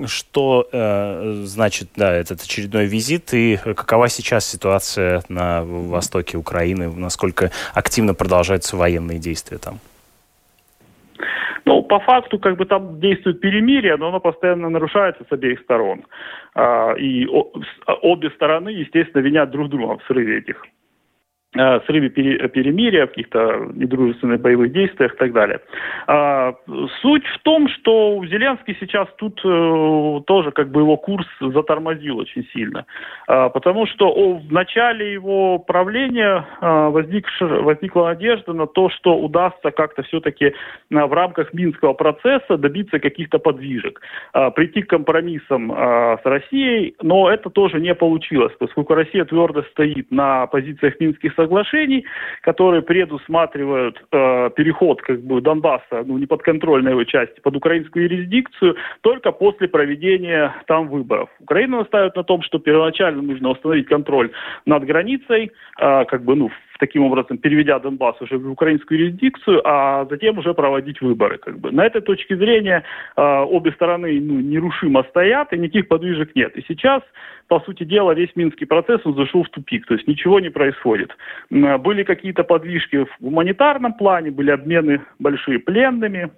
что 0.07 0.69
э, 0.73 1.33
значит, 1.59 1.89
да, 1.97 2.13
этот 2.15 2.41
очередной 2.41 2.87
визит 2.87 3.35
и 3.35 3.57
какова 3.57 4.09
сейчас 4.09 4.47
ситуация 4.47 5.23
на 5.29 5.65
востоке 5.65 6.39
Украины, 6.39 6.89
насколько 6.89 7.51
активно 7.75 8.15
продолжаются 8.15 8.77
военные 8.77 9.19
действия 9.19 9.59
там? 9.59 9.81
Ну, 11.65 11.83
по 11.83 11.99
факту, 11.99 12.39
как 12.39 12.57
бы 12.57 12.65
там 12.65 13.01
действует 13.01 13.41
перемирие, 13.41 13.97
но 13.97 14.09
оно 14.09 14.21
постоянно 14.21 14.71
нарушается 14.71 15.25
с 15.29 15.33
обеих 15.33 15.61
сторон. 15.63 16.05
А, 16.55 16.93
и 16.93 17.27
обе 17.27 18.31
стороны, 18.31 18.69
естественно, 18.69 19.21
винят 19.21 19.51
друг 19.51 19.69
друга 19.69 19.99
в 19.99 20.07
срыве 20.07 20.39
этих 20.39 20.65
срыве 21.55 22.11
перемирия, 22.11 23.07
в 23.07 23.11
каких-то 23.11 23.71
недружественных 23.75 24.41
боевых 24.41 24.73
действиях 24.73 25.15
и 25.15 25.17
так 25.17 25.33
далее. 25.33 25.61
А, 26.07 26.55
суть 27.01 27.27
в 27.27 27.39
том, 27.43 27.69
что 27.69 28.23
Зеленский 28.27 28.77
сейчас 28.79 29.09
тут 29.17 29.41
э, 29.45 30.21
тоже 30.27 30.51
как 30.53 30.71
бы 30.71 30.83
его 30.83 30.99
курс 30.99 31.27
затормозил 31.41 32.19
очень 32.19 32.47
сильно, 32.53 32.85
а, 33.27 33.49
потому 33.49 33.87
что 33.87 34.13
в 34.39 34.53
начале 34.53 35.13
его 35.13 35.59
правления 35.59 36.47
а, 36.61 36.91
возник, 36.91 37.27
возникла 37.41 38.09
надежда 38.09 38.53
на 38.53 38.67
то, 38.67 38.91
что 38.91 39.19
удастся 39.19 39.71
как-то 39.71 40.03
все-таки 40.03 40.53
в 40.91 41.13
рамках 41.13 41.55
Минского 41.55 41.95
процесса 41.95 42.59
добиться 42.59 42.99
каких-то 42.99 43.39
подвижек, 43.39 44.01
прийти 44.55 44.83
к 44.83 44.91
компромиссам 44.91 45.71
с 45.73 46.21
Россией, 46.25 46.95
но 47.03 47.31
это 47.31 47.51
тоже 47.51 47.81
не 47.81 47.95
получилось, 47.95 48.53
поскольку 48.59 48.95
Россия 48.95 49.25
твердо 49.25 49.63
стоит 49.71 50.11
на 50.11 50.47
позициях 50.47 50.99
Минских 51.01 51.35
соглашений, 51.39 52.05
которые 52.43 52.83
предусматривают 52.83 54.03
э, 54.13 54.51
переход 54.57 55.01
как 55.03 55.21
бы 55.23 55.41
Донбасса, 55.41 56.03
ну, 56.05 56.19
неподконтрольной 56.19 56.93
его 56.93 57.05
части, 57.05 57.41
под 57.41 57.57
украинскую 57.57 58.05
юрисдикцию 58.05 58.77
только 59.03 59.33
после 59.33 59.69
проведения 59.69 60.55
там 60.67 60.89
выборов. 60.89 61.29
Украина 61.41 61.79
настаивает 61.79 62.17
на 62.17 62.25
том, 62.25 62.43
что 62.43 62.59
первоначально 62.59 63.23
нужно 63.23 63.51
установить 63.51 63.87
контроль 63.87 64.31
над 64.67 64.85
границей, 64.85 65.53
э, 65.81 66.05
как 66.05 66.25
бы, 66.25 66.35
ну, 66.35 66.51
таким 66.79 67.05
образом 67.05 67.39
переведя 67.39 67.79
Донбасс 67.79 68.21
уже 68.21 68.39
в 68.39 68.51
украинскую 68.51 69.01
юрисдикцию, 69.01 69.61
а 69.65 70.07
затем 70.11 70.39
уже 70.39 70.55
проводить 70.55 71.01
выборы. 71.01 71.39
Как 71.39 71.59
бы. 71.59 71.71
На 71.71 71.85
этой 71.85 72.01
точке 72.01 72.37
зрения 72.37 72.83
э, 73.17 73.23
обе 73.23 73.73
стороны 73.73 74.21
ну, 74.21 74.41
нерушимо 74.41 75.05
стоят, 75.11 75.53
и 75.53 75.59
никаких 75.59 75.89
подвижек 75.89 76.35
нет. 76.35 76.57
И 76.57 76.65
сейчас, 76.69 77.03
по 77.49 77.61
сути 77.61 77.85
дела, 77.85 78.13
весь 78.13 78.35
Минский 78.37 78.67
процесс 78.67 79.01
он 79.05 79.15
зашел 79.15 79.43
в 79.43 79.49
тупик, 79.51 79.87
то 79.87 79.95
есть 79.95 80.07
ничего 80.09 80.41
не 80.41 80.51
происходит. 80.51 81.11
Были 81.51 82.03
какие-то 82.03 82.45
подвижки 82.45 83.05
в 83.05 83.09
гуманитарном 83.21 83.95
плане, 83.95 84.31
были 84.31 84.51
обмены 84.51 85.03
большие 85.19 85.59
пленными, 85.59 86.31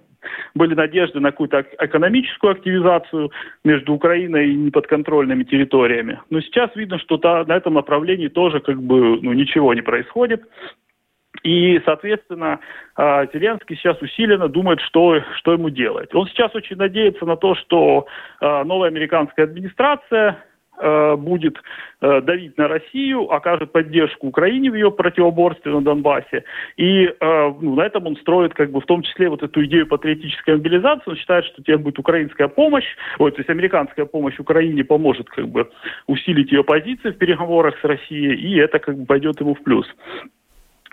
были 0.55 0.75
надежды 0.75 1.19
на 1.19 1.31
какую-то 1.31 1.65
экономическую 1.79 2.51
активизацию 2.51 3.31
между 3.63 3.93
Украиной 3.93 4.51
и 4.51 4.55
неподконтрольными 4.55 5.43
территориями. 5.43 6.19
Но 6.29 6.41
сейчас 6.41 6.75
видно, 6.75 6.99
что 6.99 7.17
та, 7.17 7.43
на 7.45 7.55
этом 7.55 7.73
направлении 7.73 8.27
тоже 8.27 8.59
как 8.59 8.81
бы 8.81 9.21
ну, 9.21 9.33
ничего 9.33 9.73
не 9.73 9.81
происходит. 9.81 10.43
И, 11.43 11.81
соответственно, 11.85 12.59
а, 12.95 13.25
Зеленский 13.33 13.75
сейчас 13.75 13.99
усиленно 14.01 14.47
думает, 14.47 14.79
что, 14.81 15.21
что 15.37 15.53
ему 15.53 15.69
делать. 15.69 16.13
Он 16.13 16.27
сейчас 16.27 16.53
очень 16.53 16.75
надеется 16.75 17.25
на 17.25 17.35
то, 17.35 17.55
что 17.55 18.05
а, 18.39 18.63
новая 18.63 18.89
американская 18.89 19.45
администрация 19.45 20.43
будет 20.81 21.57
э, 22.01 22.21
давить 22.21 22.57
на 22.57 22.67
Россию, 22.67 23.31
окажет 23.31 23.71
поддержку 23.71 24.27
Украине 24.27 24.71
в 24.71 24.75
ее 24.75 24.91
противоборстве 24.91 25.71
на 25.71 25.81
Донбассе. 25.81 26.43
И 26.77 27.05
э, 27.05 27.13
ну, 27.19 27.75
на 27.75 27.81
этом 27.83 28.07
он 28.07 28.15
строит, 28.17 28.53
как 28.53 28.71
бы, 28.71 28.81
в 28.81 28.85
том 28.85 29.03
числе 29.03 29.29
вот 29.29 29.43
эту 29.43 29.63
идею 29.65 29.87
патриотической 29.87 30.55
мобилизации. 30.55 31.11
Он 31.11 31.15
считает, 31.17 31.45
что 31.45 31.61
теперь 31.61 31.77
будет 31.77 31.99
украинская 31.99 32.47
помощь, 32.47 32.85
ой, 33.19 33.31
то 33.31 33.39
есть 33.39 33.49
американская 33.49 34.05
помощь 34.05 34.39
Украине 34.39 34.83
поможет 34.83 35.29
как 35.29 35.47
бы 35.47 35.69
усилить 36.07 36.51
ее 36.51 36.63
позиции 36.63 37.11
в 37.11 37.17
переговорах 37.17 37.75
с 37.79 37.83
Россией, 37.83 38.35
и 38.35 38.57
это 38.57 38.79
как 38.79 38.97
бы 38.97 39.05
пойдет 39.05 39.39
ему 39.39 39.53
в 39.53 39.63
плюс. 39.63 39.85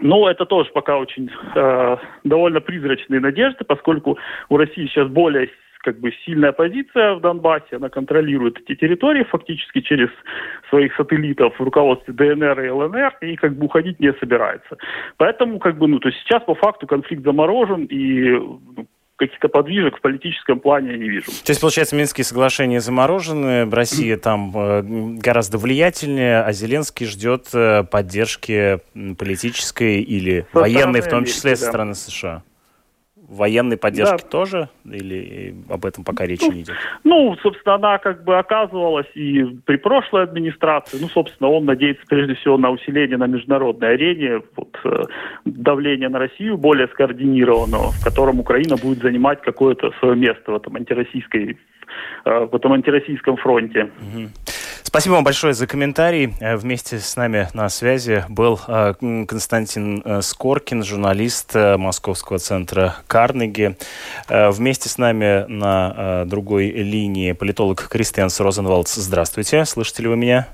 Но 0.01 0.31
это 0.31 0.47
тоже 0.47 0.71
пока 0.73 0.97
очень 0.99 1.31
э, 1.55 1.97
довольно 2.25 2.61
призрачные 2.61 3.21
надежды, 3.21 3.65
поскольку 3.65 4.19
у 4.49 4.57
России 4.57 4.87
сейчас 4.87 5.09
более 5.09 5.51
как 5.89 6.01
бы 6.01 6.13
сильная 6.27 6.53
позиция 6.53 7.15
в 7.15 7.21
Донбассе, 7.23 7.77
она 7.77 7.89
контролирует 7.89 8.59
эти 8.61 8.75
территории 8.79 9.25
фактически 9.25 9.81
через 9.81 10.11
своих 10.69 10.95
сателлитов 10.97 11.59
в 11.59 11.63
руководстве 11.63 12.13
ДНР 12.13 12.61
и 12.61 12.69
ЛНР 12.69 13.17
и 13.23 13.37
как 13.37 13.57
бы 13.57 13.65
уходить 13.65 13.99
не 14.01 14.13
собирается. 14.21 14.77
Поэтому 15.17 15.59
как 15.59 15.79
бы, 15.79 15.89
ну, 15.89 15.99
то 15.99 16.09
есть 16.09 16.21
сейчас 16.21 16.43
по 16.43 16.55
факту 16.55 16.87
конфликт 16.87 17.25
заморожен 17.25 17.87
и 17.87 18.33
ну, 18.33 18.87
каких-то 19.17 19.49
подвижек 19.49 19.97
в 19.97 20.01
политическом 20.03 20.61
плане 20.61 20.91
я 20.91 20.99
не 20.99 21.09
вижу. 21.09 21.27
То 21.27 21.51
есть, 21.51 21.61
получается, 21.63 21.97
Минские 21.97 22.27
соглашения 22.27 22.81
заморожены, 22.81 23.69
Россия 23.71 24.19
там 24.19 24.53
э, 24.55 24.83
гораздо 25.23 25.57
влиятельнее, 25.57 26.43
а 26.43 26.53
Зеленский 26.53 27.07
ждет 27.07 27.47
э, 27.55 27.83
поддержки 27.85 28.81
политической 29.19 30.03
или 30.03 30.47
со 30.53 30.61
военной, 30.61 31.01
в 31.01 31.09
том 31.09 31.25
числе, 31.25 31.53
Америки, 31.53 31.65
со 31.65 31.69
стороны 31.69 31.95
США? 31.95 32.43
Военной 33.29 33.77
поддержки 33.77 34.23
да. 34.23 34.29
тоже? 34.29 34.69
Или 34.85 35.55
об 35.69 35.85
этом 35.85 36.03
пока 36.03 36.27
речи 36.27 36.45
ну, 36.47 36.53
не 36.53 36.63
идет? 36.63 36.77
Ну, 37.05 37.37
собственно, 37.43 37.75
она 37.75 37.99
как 37.99 38.25
бы 38.25 38.39
оказывалась 38.39 39.07
и 39.15 39.45
при 39.67 39.77
прошлой 39.77 40.25
администрации. 40.25 40.99
Ну, 41.01 41.09
собственно, 41.09 41.51
он 41.51 41.67
надеется 41.67 42.03
прежде 42.09 42.35
всего 42.35 42.57
на 42.57 42.71
усиление 42.71 43.19
на 43.19 43.27
международной 43.27 43.95
арене, 43.95 44.43
вот, 44.57 44.77
э, 44.85 45.03
давление 45.45 46.09
на 46.09 46.19
Россию 46.19 46.57
более 46.57 46.89
скоординированного, 46.89 47.93
в 47.93 48.03
котором 48.03 48.41
Украина 48.41 48.77
будет 48.77 48.99
занимать 48.99 49.43
какое-то 49.43 49.93
свое 50.01 50.17
место 50.17 50.53
в 50.53 50.57
этом 50.57 50.77
антироссийской 50.77 51.59
э, 52.25 52.45
в 52.51 52.55
этом 52.55 52.73
антироссийском 52.73 53.37
фронте. 53.37 53.91
Угу. 54.01 54.29
Спасибо 54.89 55.17
вам 55.17 55.25
большое 55.25 55.53
за 55.53 55.67
комментарий. 55.67 56.33
Э, 56.41 56.57
вместе 56.57 56.99
с 56.99 57.15
нами 57.15 57.51
на 57.53 57.69
связи 57.69 58.25
был 58.31 58.59
э, 58.67 58.95
Константин 59.29 60.01
э, 60.03 60.23
Скоркин, 60.23 60.83
журналист 60.83 61.55
Московского 61.55 62.39
центра 62.39 62.97
Карнеги. 63.07 63.77
Вместе 64.31 64.89
с 64.89 64.97
нами 64.97 65.45
на 65.47 66.25
другой 66.25 66.71
линии 66.71 67.33
политолог 67.33 67.87
Кристианс 67.87 68.41
Розенвалдс. 68.41 68.95
Здравствуйте. 68.95 69.67
Слышите 69.67 70.05
ли 70.05 70.09
вы 70.09 70.17
меня? 70.17 70.49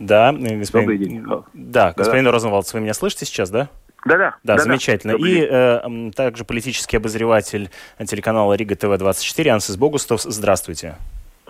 Да, 0.00 0.32
господин... 0.32 1.44
Да, 1.52 1.94
господин 1.96 2.24
да, 2.24 2.32
Розенвалдс, 2.32 2.74
вы 2.74 2.80
меня 2.80 2.94
слышите 2.94 3.24
сейчас, 3.24 3.50
да? 3.50 3.68
Да-да. 4.04 4.36
Да, 4.42 4.58
замечательно. 4.58 5.12
И 5.12 5.46
э, 5.48 6.10
также 6.14 6.44
политический 6.44 6.96
обозреватель 6.96 7.70
телеканала 8.04 8.54
Рига 8.54 8.74
ТВ-24 8.74 9.48
Ансис 9.48 9.76
Богустов. 9.76 10.22
Здравствуйте. 10.22 10.96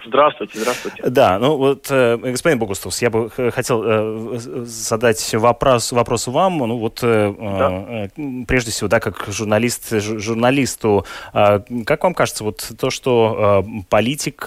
Здравствуйте, 0.06 0.58
здравствуйте. 0.58 1.02
Да, 1.08 1.38
ну 1.38 1.56
вот, 1.56 1.86
э, 1.90 2.16
господин 2.16 2.58
Богустовс, 2.58 3.00
я 3.02 3.10
бы 3.10 3.30
хотел 3.30 3.82
э, 3.84 4.38
задать 4.64 5.34
вопрос, 5.34 5.92
вопрос 5.92 6.26
вам. 6.26 6.58
Ну 6.58 6.78
вот, 6.78 7.00
э, 7.02 7.34
да. 7.38 8.44
прежде 8.46 8.70
всего, 8.70 8.88
да, 8.88 9.00
как 9.00 9.26
журналист, 9.28 9.92
журналисту, 9.92 11.06
как 11.32 12.02
вам 12.02 12.14
кажется, 12.14 12.44
вот 12.44 12.72
то, 12.78 12.90
что 12.90 13.64
политик, 13.88 14.46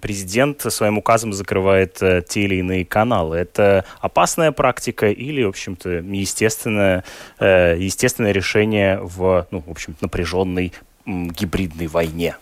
президент 0.00 0.60
своим 0.60 0.98
указом 0.98 1.32
закрывает 1.32 1.94
те 2.28 2.40
или 2.42 2.56
иные 2.56 2.84
каналы, 2.84 3.36
это 3.36 3.84
опасная 4.00 4.52
практика 4.52 5.10
или, 5.10 5.44
в 5.44 5.48
общем-то, 5.48 5.90
естественное, 5.90 7.04
естественное 7.40 8.32
решение 8.32 8.98
в, 9.00 9.46
ну, 9.50 9.62
в 9.66 9.70
общем 9.70 9.96
напряженной 10.00 10.72
гибридной 11.06 11.86
войне? 11.86 12.36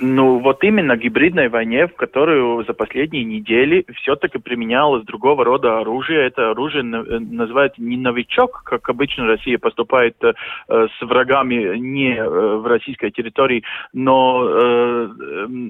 Ну, 0.00 0.38
вот 0.38 0.62
именно 0.62 0.96
гибридной 0.96 1.48
войне, 1.48 1.88
в 1.88 1.94
которую 1.94 2.64
за 2.64 2.72
последние 2.72 3.24
недели 3.24 3.84
все-таки 3.96 4.38
применялось 4.38 5.04
другого 5.04 5.44
рода 5.44 5.78
оружие. 5.80 6.26
Это 6.26 6.50
оружие 6.50 6.82
э, 6.82 7.18
называют 7.18 7.78
не 7.78 7.96
новичок, 7.96 8.62
как 8.64 8.88
обычно 8.88 9.26
Россия 9.26 9.58
поступает 9.58 10.16
э, 10.22 10.34
с 10.68 11.02
врагами 11.02 11.76
не 11.78 12.14
э, 12.14 12.28
в 12.28 12.66
российской 12.66 13.10
территории, 13.10 13.64
но 13.92 14.48
э, 14.48 15.08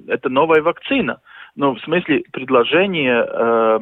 это 0.08 0.28
новая 0.28 0.60
вакцина. 0.60 1.20
Ну, 1.56 1.74
в 1.74 1.80
смысле 1.80 2.22
предложение 2.30 3.26
э, 3.26 3.78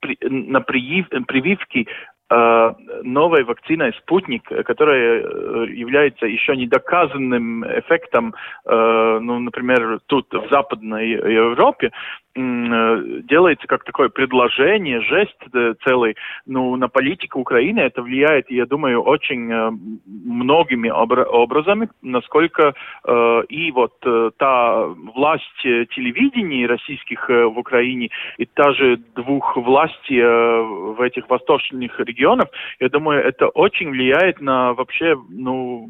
при, 0.00 0.16
на 0.28 0.60
привив, 0.60 1.08
прививки 1.26 1.86
Э, 1.86 2.07
новой 2.30 3.44
вакциной 3.44 3.94
«Спутник», 3.94 4.44
которая 4.66 5.22
э, 5.22 5.66
является 5.70 6.26
еще 6.26 6.56
недоказанным 6.56 7.64
эффектом, 7.64 8.34
э, 8.64 9.18
ну, 9.22 9.38
например, 9.38 10.00
тут 10.06 10.32
в 10.32 10.48
Западной 10.50 11.08
Европе, 11.08 11.90
Э, 11.90 12.27
делается 12.38 13.66
как 13.66 13.84
такое 13.84 14.08
предложение, 14.08 15.00
жест 15.00 15.36
э, 15.52 15.74
целый, 15.84 16.16
ну, 16.46 16.76
на 16.76 16.88
политику 16.88 17.40
Украины 17.40 17.80
это 17.80 18.02
влияет, 18.02 18.50
я 18.50 18.66
думаю, 18.66 19.02
очень 19.02 19.50
э, 19.50 19.70
многими 20.06 20.88
образами, 20.88 21.88
насколько 22.02 22.74
и 23.48 23.70
вот 23.72 23.94
та 24.38 24.84
власть 25.14 25.62
телевидения 25.62 26.66
российских 26.66 27.28
в 27.28 27.58
Украине 27.58 28.10
и 28.36 28.46
та 28.46 28.72
же 28.72 28.98
двух 29.14 29.56
власти 29.56 30.20
в 30.20 31.00
этих 31.00 31.28
восточных 31.28 31.98
регионах, 32.00 32.48
я 32.80 32.88
думаю, 32.88 33.22
это 33.24 33.48
очень 33.48 33.90
влияет 33.90 34.40
на 34.40 34.74
вообще, 34.74 35.16
ну, 35.28 35.88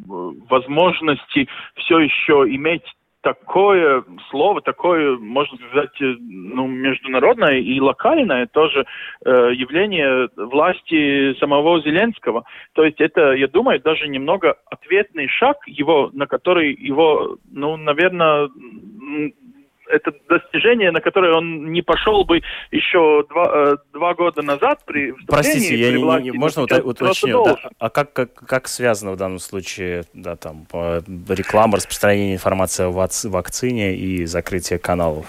возможности 0.49 1.49
все 1.77 1.99
еще 1.99 2.45
иметь 2.49 2.85
такое 3.23 4.05
слово, 4.31 4.61
такое, 4.61 5.17
можно 5.19 5.59
сказать, 5.59 6.01
э, 6.01 6.15
ну, 6.21 6.67
международное 6.67 7.59
и 7.59 7.81
локальное 7.81 8.47
тоже 8.47 8.87
э, 9.25 9.31
явление 9.55 10.29
власти 10.37 11.35
самого 11.39 11.81
Зеленского. 11.83 12.45
То 12.75 12.85
есть 12.85 13.01
это, 13.01 13.33
я 13.33 13.49
думаю, 13.49 13.81
даже 13.81 14.09
немного 14.09 14.57
ответный 14.71 15.29
шаг 15.29 15.57
его, 15.67 16.11
на 16.13 16.27
который 16.27 16.75
его, 16.75 17.39
ну, 17.51 17.77
наверное, 17.77 18.49
это 19.91 20.13
достижение, 20.29 20.91
на 20.91 21.01
которое 21.01 21.35
он 21.35 21.73
не 21.73 21.83
пошел 21.83 22.25
бы 22.25 22.41
еще 22.71 23.25
два, 23.29 23.73
э, 23.73 23.77
два 23.93 24.15
года 24.15 24.43
назад 24.43 24.81
при 24.87 25.15
Простите, 25.27 25.77
я 25.77 25.91
не, 25.91 25.99
власти, 25.99 26.25
не, 26.25 26.33
можно 26.33 26.63
уточнить, 26.63 27.35
да, 27.45 27.59
а 27.79 27.91
как, 27.91 28.13
как, 28.13 28.35
как 28.35 28.69
связано 28.69 29.13
в 29.13 29.17
данном 29.17 29.39
случае 29.39 30.05
да, 30.15 30.37
там, 30.37 30.67
реклама, 31.29 31.77
распространение 31.77 32.35
информации 32.35 32.85
о 32.85 33.29
вакцине 33.29 33.95
и 33.97 34.25
закрытие 34.25 34.79
каналов? 34.79 35.27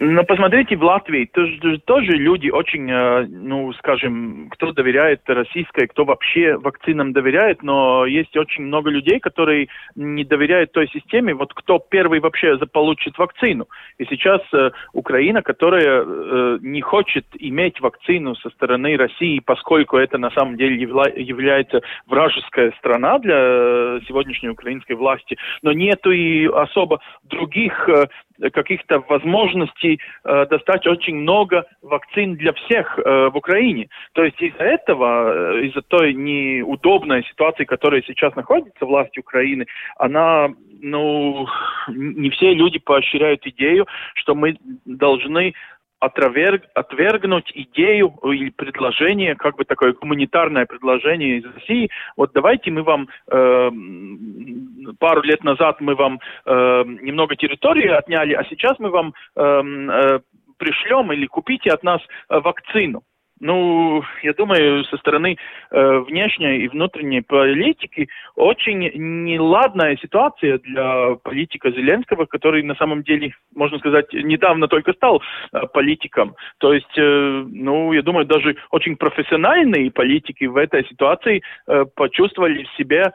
Но 0.00 0.22
посмотрите, 0.22 0.76
в 0.76 0.84
Латвии 0.84 1.24
тоже, 1.24 1.78
тоже 1.84 2.12
люди 2.12 2.50
очень, 2.50 2.88
э, 2.88 3.26
ну, 3.28 3.72
скажем, 3.74 4.48
кто 4.50 4.72
доверяет 4.72 5.22
российской, 5.26 5.88
кто 5.88 6.04
вообще 6.04 6.56
вакцинам 6.56 7.12
доверяет, 7.12 7.64
но 7.64 8.06
есть 8.06 8.36
очень 8.36 8.64
много 8.64 8.90
людей, 8.90 9.18
которые 9.18 9.68
не 9.96 10.22
доверяют 10.22 10.70
той 10.70 10.86
системе, 10.88 11.34
вот 11.34 11.52
кто 11.52 11.80
первый 11.80 12.20
вообще 12.20 12.56
получит 12.72 13.18
вакцину. 13.18 13.66
И 13.98 14.04
сейчас 14.04 14.40
э, 14.52 14.70
Украина, 14.92 15.42
которая 15.42 16.04
э, 16.04 16.58
не 16.60 16.80
хочет 16.80 17.26
иметь 17.36 17.80
вакцину 17.80 18.36
со 18.36 18.50
стороны 18.50 18.96
России, 18.96 19.40
поскольку 19.40 19.96
это 19.96 20.16
на 20.16 20.30
самом 20.30 20.56
деле 20.56 20.76
явля, 20.76 21.12
является 21.16 21.80
вражеская 22.06 22.72
страна 22.78 23.18
для 23.18 23.98
сегодняшней 24.06 24.50
украинской 24.50 24.92
власти, 24.92 25.36
но 25.62 25.72
нету 25.72 26.12
и 26.12 26.46
особо 26.46 27.00
других 27.24 27.88
каких-то 28.52 29.00
возможностей 29.08 30.00
э, 30.24 30.46
достать 30.46 30.86
очень 30.86 31.16
много 31.16 31.64
вакцин 31.82 32.36
для 32.36 32.52
всех 32.52 32.98
э, 32.98 33.28
в 33.28 33.36
Украине. 33.36 33.88
То 34.12 34.24
есть 34.24 34.40
из-за 34.40 34.64
этого, 34.64 35.56
э, 35.56 35.66
из-за 35.66 35.82
той 35.82 36.14
неудобной 36.14 37.24
ситуации, 37.24 37.64
которая 37.64 38.02
сейчас 38.02 38.34
находится 38.36 38.84
власть 38.84 39.18
Украины, 39.18 39.66
она, 39.98 40.48
ну, 40.80 41.46
не 41.88 42.30
все 42.30 42.54
люди 42.54 42.78
поощряют 42.78 43.46
идею, 43.46 43.86
что 44.14 44.34
мы 44.34 44.56
должны 44.84 45.54
отверг, 46.00 46.64
отвергнуть 46.74 47.50
идею 47.54 48.14
или 48.24 48.50
предложение, 48.50 49.34
как 49.34 49.56
бы 49.56 49.64
такое 49.64 49.92
гуманитарное 49.92 50.66
предложение 50.66 51.38
из 51.38 51.44
России. 51.44 51.90
Вот 52.16 52.32
давайте 52.34 52.70
мы 52.70 52.82
вам 52.82 53.08
э, 53.30 53.70
пару 54.98 55.22
лет 55.22 55.42
назад 55.44 55.80
мы 55.80 55.94
вам 55.94 56.20
э, 56.46 56.84
немного 57.02 57.36
территории 57.36 57.88
отняли, 57.88 58.34
а 58.34 58.44
сейчас 58.44 58.78
мы 58.78 58.90
вам 58.90 59.14
э, 59.36 59.42
э, 59.42 60.20
пришлем 60.56 61.12
или 61.12 61.26
купите 61.26 61.70
от 61.70 61.82
нас 61.82 62.00
э, 62.28 62.38
вакцину. 62.38 63.02
Ну, 63.40 64.02
я 64.22 64.32
думаю, 64.32 64.84
со 64.84 64.96
стороны 64.96 65.36
э, 65.70 65.98
внешней 66.00 66.64
и 66.64 66.68
внутренней 66.68 67.20
политики 67.20 68.08
очень 68.34 68.90
неладная 69.24 69.96
ситуация 69.96 70.58
для 70.58 71.14
политика 71.22 71.70
Зеленского, 71.70 72.26
который 72.26 72.62
на 72.62 72.74
самом 72.74 73.02
деле, 73.02 73.34
можно 73.54 73.78
сказать, 73.78 74.12
недавно 74.12 74.66
только 74.66 74.92
стал 74.92 75.22
э, 75.52 75.60
политиком. 75.72 76.34
То 76.58 76.72
есть, 76.72 76.98
э, 76.98 77.44
ну, 77.48 77.92
я 77.92 78.02
думаю, 78.02 78.26
даже 78.26 78.56
очень 78.70 78.96
профессиональные 78.96 79.90
политики 79.92 80.44
в 80.44 80.56
этой 80.56 80.84
ситуации 80.86 81.42
э, 81.66 81.84
почувствовали 81.94 82.66
себя 82.76 83.12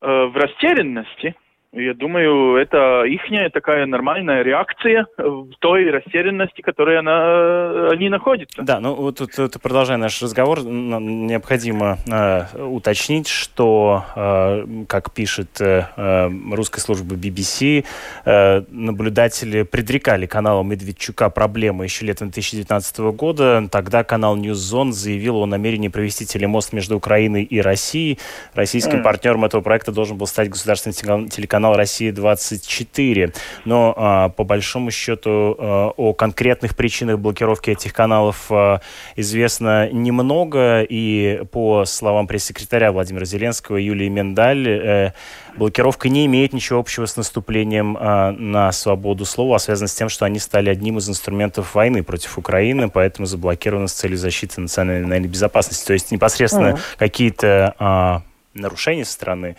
э, 0.00 0.24
в 0.24 0.36
растерянности. 0.36 1.34
Я 1.72 1.94
думаю, 1.94 2.56
это 2.56 3.04
их 3.04 3.20
такая 3.52 3.86
нормальная 3.86 4.42
реакция 4.42 5.06
в 5.16 5.52
той 5.60 5.88
растерянности, 5.88 6.62
в 6.62 6.64
которой 6.64 6.98
она, 6.98 7.90
они 7.90 8.08
находятся. 8.08 8.62
Да, 8.62 8.80
ну 8.80 8.94
вот 8.96 9.18
тут, 9.18 9.30
тут 9.36 9.62
продолжая 9.62 9.96
наш 9.96 10.20
разговор, 10.20 10.64
необходимо 10.64 11.98
э, 12.10 12.60
уточнить, 12.60 13.28
что, 13.28 14.04
э, 14.16 14.84
как 14.88 15.14
пишет 15.14 15.60
э, 15.60 15.84
э 15.96 16.28
русская 16.50 16.80
служба 16.80 17.14
BBC, 17.14 17.84
э, 18.24 18.62
наблюдатели 18.68 19.62
предрекали 19.62 20.26
каналу 20.26 20.64
Медведчука 20.64 21.30
проблемы 21.30 21.84
еще 21.84 22.04
летом 22.04 22.30
2019 22.30 22.98
года. 23.14 23.68
Тогда 23.70 24.02
канал 24.02 24.36
Newszone 24.36 24.90
заявил 24.90 25.36
о 25.36 25.46
намерении 25.46 25.86
провести 25.86 26.26
телемост 26.26 26.72
между 26.72 26.96
Украиной 26.96 27.44
и 27.44 27.60
Россией. 27.60 28.18
Российским 28.54 28.98
mm. 28.98 29.02
партнером 29.04 29.44
этого 29.44 29.60
проекта 29.60 29.92
должен 29.92 30.18
был 30.18 30.26
стать 30.26 30.48
государственный 30.48 31.28
телеканал 31.28 31.59
канал 31.60 31.76
«Россия-24». 31.76 33.34
Но 33.66 33.92
а, 33.94 34.30
по 34.30 34.44
большому 34.44 34.90
счету 34.90 35.56
а, 35.58 35.92
о 35.94 36.14
конкретных 36.14 36.74
причинах 36.74 37.18
блокировки 37.18 37.68
этих 37.68 37.92
каналов 37.92 38.46
а, 38.50 38.80
известно 39.14 39.90
немного. 39.90 40.80
И 40.88 41.42
по 41.52 41.84
словам 41.84 42.26
пресс-секретаря 42.26 42.92
Владимира 42.92 43.26
Зеленского 43.26 43.76
Юлии 43.76 44.08
Мендаль, 44.08 44.66
э, 44.66 45.12
блокировка 45.54 46.08
не 46.08 46.24
имеет 46.24 46.54
ничего 46.54 46.78
общего 46.78 47.04
с 47.04 47.16
наступлением 47.16 47.98
а, 48.00 48.32
на 48.32 48.72
свободу 48.72 49.26
слова, 49.26 49.56
а 49.56 49.58
связана 49.58 49.88
с 49.88 49.94
тем, 49.94 50.08
что 50.08 50.24
они 50.24 50.38
стали 50.38 50.70
одним 50.70 50.96
из 50.96 51.10
инструментов 51.10 51.74
войны 51.74 52.02
против 52.02 52.38
Украины, 52.38 52.88
поэтому 52.88 53.26
заблокированы 53.26 53.88
с 53.88 53.92
целью 53.92 54.16
защиты 54.16 54.62
национальной 54.62 55.28
безопасности. 55.28 55.86
То 55.86 55.92
есть 55.92 56.10
непосредственно 56.10 56.68
mm. 56.68 56.78
какие-то 56.96 57.74
а, 57.78 58.22
нарушения 58.54 59.04
со 59.04 59.12
стороны 59.12 59.46
э, 59.46 59.54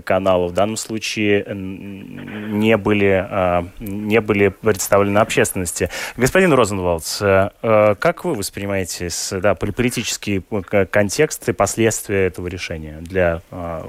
канала 0.00 0.48
в 0.48 0.52
данном 0.52 0.76
случае 0.76 1.44
не 1.54 2.76
были, 2.76 3.26
а, 3.28 3.64
не 3.80 4.20
были 4.20 4.48
представлены 4.48 5.18
общественности. 5.18 5.90
Господин 6.16 6.52
Розенвалдс, 6.52 7.22
э, 7.22 7.50
э, 7.62 7.94
как 7.96 8.24
вы 8.24 8.34
воспринимаете 8.34 9.08
да, 9.32 9.54
политические 9.54 10.42
контексты, 10.90 11.52
последствия 11.52 12.26
этого 12.26 12.46
решения 12.48 12.98
для 13.00 13.42
а, 13.50 13.86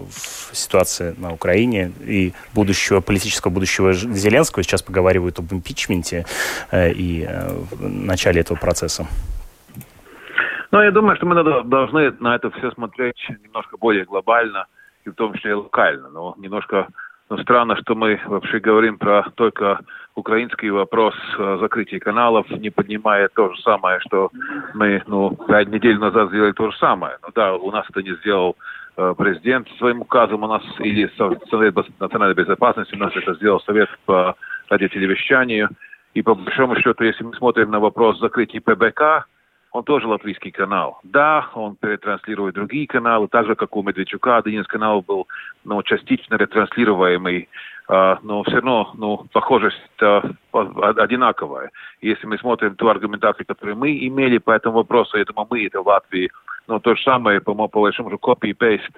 ситуации 0.51 1.15
на 1.17 1.33
Украине 1.33 1.91
и 2.05 2.33
будущего, 2.53 2.99
политического 2.99 3.51
будущего 3.51 3.93
Зеленского? 3.93 4.63
Сейчас 4.63 4.81
поговаривают 4.81 5.39
об 5.39 5.53
импичменте 5.53 6.25
и 6.73 7.27
начале 7.79 8.41
этого 8.41 8.57
процесса. 8.57 9.07
Ну, 10.71 10.81
я 10.81 10.91
думаю, 10.91 11.15
что 11.17 11.27
мы 11.27 11.35
должны 11.35 12.11
на 12.19 12.35
это 12.35 12.49
все 12.51 12.71
смотреть 12.71 13.15
немножко 13.43 13.77
более 13.77 14.05
глобально 14.05 14.65
и 15.05 15.09
в 15.09 15.15
том 15.15 15.33
числе 15.33 15.55
локально. 15.55 16.09
Но 16.09 16.35
немножко 16.37 16.87
ну, 17.29 17.37
странно, 17.39 17.75
что 17.77 17.95
мы 17.95 18.19
вообще 18.25 18.59
говорим 18.59 18.97
про 18.97 19.23
только 19.35 19.79
украинский 20.15 20.69
вопрос 20.69 21.15
закрытия 21.37 21.99
каналов, 21.99 22.49
не 22.51 22.69
поднимая 22.69 23.29
то 23.33 23.53
же 23.53 23.61
самое, 23.61 23.99
что 24.01 24.29
мы 24.73 25.01
ну, 25.07 25.35
пять 25.47 25.69
недель 25.69 25.97
назад 25.97 26.29
сделали 26.29 26.51
то 26.51 26.69
же 26.69 26.77
самое. 26.77 27.17
Ну 27.23 27.29
да, 27.33 27.55
у 27.55 27.71
нас 27.71 27.85
это 27.89 28.03
не 28.03 28.15
сделал 28.17 28.55
э, 28.97 29.15
президент 29.17 29.67
своим 29.77 30.01
указом, 30.01 30.43
у 30.43 30.47
нас 30.47 30.61
или 30.79 31.09
Совет 31.49 31.75
национальной 31.99 32.35
безопасности, 32.35 32.95
у 32.95 32.99
нас 32.99 33.15
это 33.15 33.33
сделал 33.35 33.59
Совет 33.61 33.89
по 34.05 34.35
радиотелевещанию. 34.69 35.69
И 36.13 36.21
по 36.21 36.35
большому 36.35 36.75
счету, 36.75 37.03
если 37.03 37.23
мы 37.23 37.33
смотрим 37.33 37.71
на 37.71 37.79
вопрос 37.79 38.19
закрытия 38.19 38.61
ПБК, 38.61 39.25
он 39.73 39.83
тоже 39.83 40.07
латвийский 40.07 40.51
канал. 40.51 40.99
Да, 41.03 41.49
он 41.55 41.75
перетранслирует 41.75 42.55
другие 42.55 42.88
каналы, 42.88 43.27
так 43.27 43.47
же, 43.47 43.55
как 43.55 43.75
у 43.75 43.81
Медведчука. 43.81 44.38
Один 44.38 44.62
из 44.62 44.67
каналов 44.67 45.05
был 45.05 45.27
ну, 45.65 45.81
частично 45.81 46.36
ретранслируемый, 46.36 47.49
э, 47.89 48.15
но 48.21 48.43
все 48.43 48.57
равно 48.57 48.91
ну, 48.95 49.25
похожесть 49.33 49.81
э, 49.99 50.21
одинаковая. 50.51 51.71
Если 52.01 52.27
мы 52.27 52.38
смотрим 52.38 52.75
ту 52.75 52.88
аргументацию, 52.88 53.47
которую 53.47 53.75
мы 53.75 53.97
имели 54.07 54.38
по 54.38 54.51
этому 54.51 54.75
вопросу, 54.77 55.17
я 55.17 55.25
думаю, 55.25 55.47
мы 55.49 55.65
это 55.65 55.81
в 55.81 55.88
Латвии, 55.88 56.29
но 56.67 56.79
то 56.79 56.95
же 56.95 57.01
самое, 57.01 57.41
по, 57.41 57.55
по 57.55 57.81
большому 57.81 58.12
же 58.12 58.17
copy-paste 58.17 58.93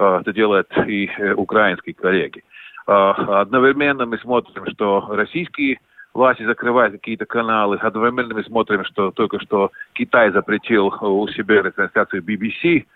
э, 0.00 0.18
это 0.20 0.32
делают 0.32 0.76
и 0.88 1.06
э, 1.06 1.34
украинские 1.34 1.94
коллеги. 1.94 2.42
Одновременно 2.88 4.06
мы 4.06 4.16
смотрим, 4.18 4.64
что 4.66 5.08
российские 5.10 5.80
власти 6.16 6.42
закрывают 6.44 6.92
какие-то 6.92 7.26
каналы. 7.26 7.76
Одновременно 7.76 8.34
мы 8.34 8.44
смотрим, 8.44 8.84
что 8.84 9.10
только 9.10 9.38
что 9.40 9.70
Китай 9.92 10.30
запретил 10.30 10.86
у 11.00 11.28
себя 11.28 11.62
ретрансляцию 11.62 12.22
BBC. 12.22 12.86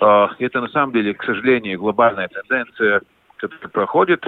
А, 0.00 0.30
это 0.38 0.60
на 0.60 0.68
самом 0.68 0.92
деле, 0.92 1.14
к 1.14 1.24
сожалению, 1.24 1.78
глобальная 1.78 2.28
тенденция, 2.28 3.02
которая 3.36 3.68
проходит. 3.68 4.24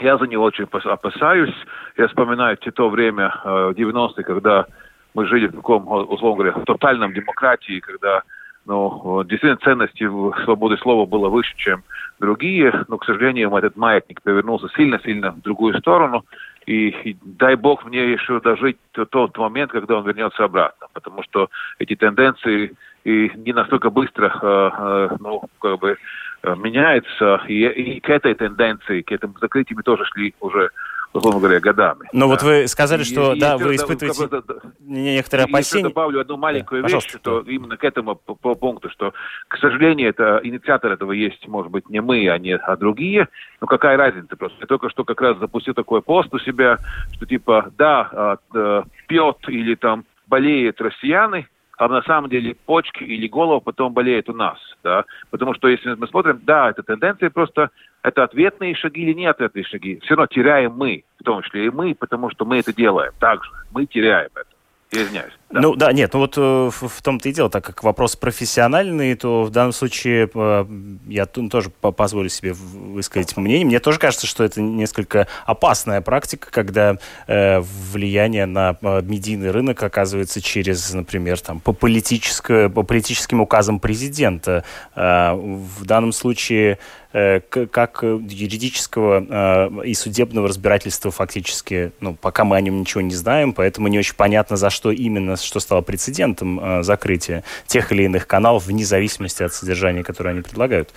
Я 0.00 0.18
за 0.18 0.26
нее 0.26 0.38
очень 0.38 0.64
опасаюсь. 0.64 1.54
Я 1.96 2.08
вспоминаю 2.08 2.56
те 2.56 2.70
то 2.70 2.88
время, 2.88 3.32
90-е, 3.44 4.12
а, 4.16 4.22
когда 4.22 4.66
мы 5.14 5.26
жили 5.26 5.46
в 5.46 5.52
таком, 5.56 5.88
условно 5.88 6.44
говоря, 6.44 6.64
тотальном 6.64 7.12
демократии, 7.12 7.80
когда 7.80 8.22
ну, 8.66 9.24
действительно 9.24 9.56
ценности 9.56 10.06
свободы 10.44 10.76
слова 10.76 11.06
было 11.06 11.30
выше, 11.30 11.54
чем 11.56 11.82
другие, 12.20 12.84
но, 12.88 12.98
к 12.98 13.04
сожалению, 13.06 13.54
этот 13.56 13.76
маятник 13.76 14.20
повернулся 14.22 14.68
сильно-сильно 14.76 15.32
в 15.32 15.40
другую 15.40 15.78
сторону, 15.78 16.24
и, 16.68 17.16
дай 17.22 17.56
бог 17.56 17.84
мне 17.84 18.12
еще 18.12 18.40
дожить 18.40 18.76
тот, 18.92 19.10
тот 19.10 19.38
момент, 19.38 19.72
когда 19.72 19.96
он 19.96 20.06
вернется 20.06 20.44
обратно, 20.44 20.86
потому 20.92 21.22
что 21.22 21.48
эти 21.78 21.96
тенденции 21.96 22.76
и 23.04 23.30
не 23.36 23.52
настолько 23.54 23.88
быстро, 23.88 24.26
э, 24.26 24.70
э, 24.78 25.16
ну, 25.18 25.42
как 25.60 25.78
бы, 25.78 25.96
э, 26.42 26.56
меняются, 26.56 27.40
и, 27.48 27.66
и 27.66 28.00
к 28.00 28.10
этой 28.10 28.34
тенденции, 28.34 29.00
к 29.00 29.10
этому 29.12 29.34
закрытию 29.40 29.78
мы 29.78 29.82
тоже 29.82 30.04
шли 30.04 30.34
уже 30.40 30.70
условно 31.12 31.40
говоря, 31.40 31.60
годами. 31.60 32.08
Но 32.12 32.26
да. 32.26 32.26
вот 32.26 32.42
вы 32.42 32.68
сказали, 32.68 33.02
что 33.02 33.34
и, 33.34 33.40
да, 33.40 33.56
и, 33.56 33.62
вы 33.62 33.76
испытываете 33.76 34.42
некоторые 34.80 35.46
опасения. 35.46 35.84
Я 35.84 35.88
добавлю 35.88 36.20
одну 36.20 36.36
маленькую 36.36 36.82
да, 36.82 36.88
вещь, 36.88 37.08
что 37.08 37.42
да. 37.42 37.50
именно 37.50 37.76
к 37.76 37.84
этому 37.84 38.16
по, 38.16 38.34
по 38.34 38.54
пункту, 38.54 38.90
что, 38.90 39.12
к 39.48 39.56
сожалению, 39.58 40.10
это 40.10 40.40
инициатор 40.42 40.92
этого 40.92 41.12
есть, 41.12 41.46
может 41.48 41.70
быть, 41.70 41.88
не 41.88 42.00
мы, 42.00 42.28
а 42.28 42.38
не 42.38 42.56
а 42.56 42.76
другие. 42.76 43.28
Но 43.60 43.66
какая 43.66 43.96
разница 43.96 44.36
просто? 44.36 44.58
Я 44.60 44.66
только 44.66 44.90
что 44.90 45.04
как 45.04 45.20
раз 45.20 45.38
запустил 45.38 45.74
такой 45.74 46.02
пост 46.02 46.32
у 46.32 46.38
себя, 46.38 46.78
что 47.12 47.26
типа, 47.26 47.72
да, 47.76 48.38
э, 48.54 48.82
пьет 49.06 49.36
или 49.48 49.74
там 49.74 50.04
болеют 50.26 50.80
россияне, 50.80 51.48
а 51.78 51.88
на 51.88 52.02
самом 52.02 52.28
деле 52.28 52.56
почки 52.66 53.04
или 53.04 53.28
голова 53.28 53.60
потом 53.60 53.92
болеют 53.92 54.28
у 54.28 54.34
нас, 54.34 54.58
да, 54.82 55.04
потому 55.30 55.54
что 55.54 55.68
если 55.68 55.94
мы 55.94 56.08
смотрим, 56.08 56.40
да, 56.42 56.70
это 56.70 56.82
тенденция 56.82 57.30
просто, 57.30 57.70
это 58.02 58.24
ответные 58.24 58.74
шаги 58.74 59.02
или 59.02 59.12
не 59.12 59.26
ответные 59.26 59.64
шаги, 59.64 60.00
все 60.02 60.16
равно 60.16 60.26
теряем 60.26 60.72
мы, 60.76 61.04
в 61.20 61.24
том 61.24 61.42
числе 61.42 61.66
и 61.66 61.70
мы, 61.70 61.94
потому 61.94 62.30
что 62.30 62.44
мы 62.44 62.58
это 62.58 62.74
делаем 62.74 63.12
также, 63.20 63.50
мы 63.70 63.86
теряем 63.86 64.28
это. 64.34 64.50
Я 64.90 65.02
извиняюсь. 65.02 65.32
Да. 65.50 65.60
Ну 65.62 65.76
да, 65.76 65.92
нет, 65.92 66.12
ну 66.12 66.20
вот 66.20 66.36
э, 66.36 66.40
в, 66.40 66.88
в 66.88 67.02
том-то 67.02 67.26
и 67.26 67.32
дело, 67.32 67.48
так 67.48 67.64
как 67.64 67.82
вопрос 67.82 68.16
профессиональный, 68.16 69.14
то 69.14 69.44
в 69.44 69.50
данном 69.50 69.72
случае 69.72 70.28
э, 70.34 70.66
я 71.06 71.24
тоже 71.24 71.70
позволю 71.70 72.28
себе 72.28 72.52
высказать 72.52 73.34
мнение. 73.38 73.64
Мне 73.64 73.80
тоже 73.80 73.98
кажется, 73.98 74.26
что 74.26 74.44
это 74.44 74.60
несколько 74.60 75.26
опасная 75.46 76.02
практика, 76.02 76.48
когда 76.50 76.98
э, 77.26 77.60
влияние 77.60 78.44
на 78.44 78.76
э, 78.82 79.00
медийный 79.02 79.50
рынок 79.50 79.82
оказывается 79.82 80.42
через, 80.42 80.92
например, 80.92 81.40
там, 81.40 81.60
по, 81.60 81.72
политическое, 81.72 82.68
по 82.68 82.82
политическим 82.82 83.40
указам 83.40 83.80
президента. 83.80 84.64
Э, 84.94 85.32
в 85.32 85.86
данном 85.86 86.12
случае 86.12 86.78
как 87.10 88.02
юридического 88.02 89.82
и 89.82 89.94
судебного 89.94 90.46
разбирательства 90.46 91.10
фактически, 91.10 91.92
ну, 92.00 92.14
пока 92.14 92.44
мы 92.44 92.56
о 92.56 92.60
нем 92.60 92.78
ничего 92.80 93.00
не 93.00 93.14
знаем, 93.14 93.54
поэтому 93.54 93.88
не 93.88 93.98
очень 93.98 94.14
понятно, 94.14 94.58
за 94.58 94.68
что 94.68 94.90
именно 94.90 95.37
что 95.42 95.60
стало 95.60 95.82
прецедентом 95.82 96.60
э, 96.60 96.82
закрытия 96.82 97.44
тех 97.66 97.92
или 97.92 98.04
иных 98.04 98.26
каналов 98.26 98.66
вне 98.66 98.84
зависимости 98.84 99.42
от 99.42 99.52
содержания, 99.52 100.02
которое 100.02 100.30
они 100.30 100.42
предлагают. 100.42 100.92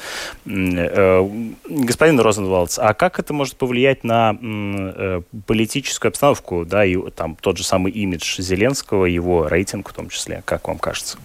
Э, 0.46 1.28
господин 1.68 2.20
Розенвалдс, 2.20 2.80
а 2.80 2.94
как 2.94 3.20
это 3.20 3.34
может 3.34 3.56
повлиять 3.56 4.04
на 4.04 4.38
э, 4.42 5.22
политическую 5.48 6.10
обстановку, 6.10 6.66
да, 6.66 6.86
и 6.86 6.98
там 7.12 7.36
тот 7.36 7.58
же 7.58 7.64
самый 7.64 7.92
имидж 7.92 8.42
Зеленского, 8.42 9.06
его 9.06 9.48
рейтинг 9.48 9.90
в 9.90 9.94
том 9.94 10.10
числе, 10.10 10.42
как 10.46 10.68
вам 10.68 10.78
кажется? 10.78 11.18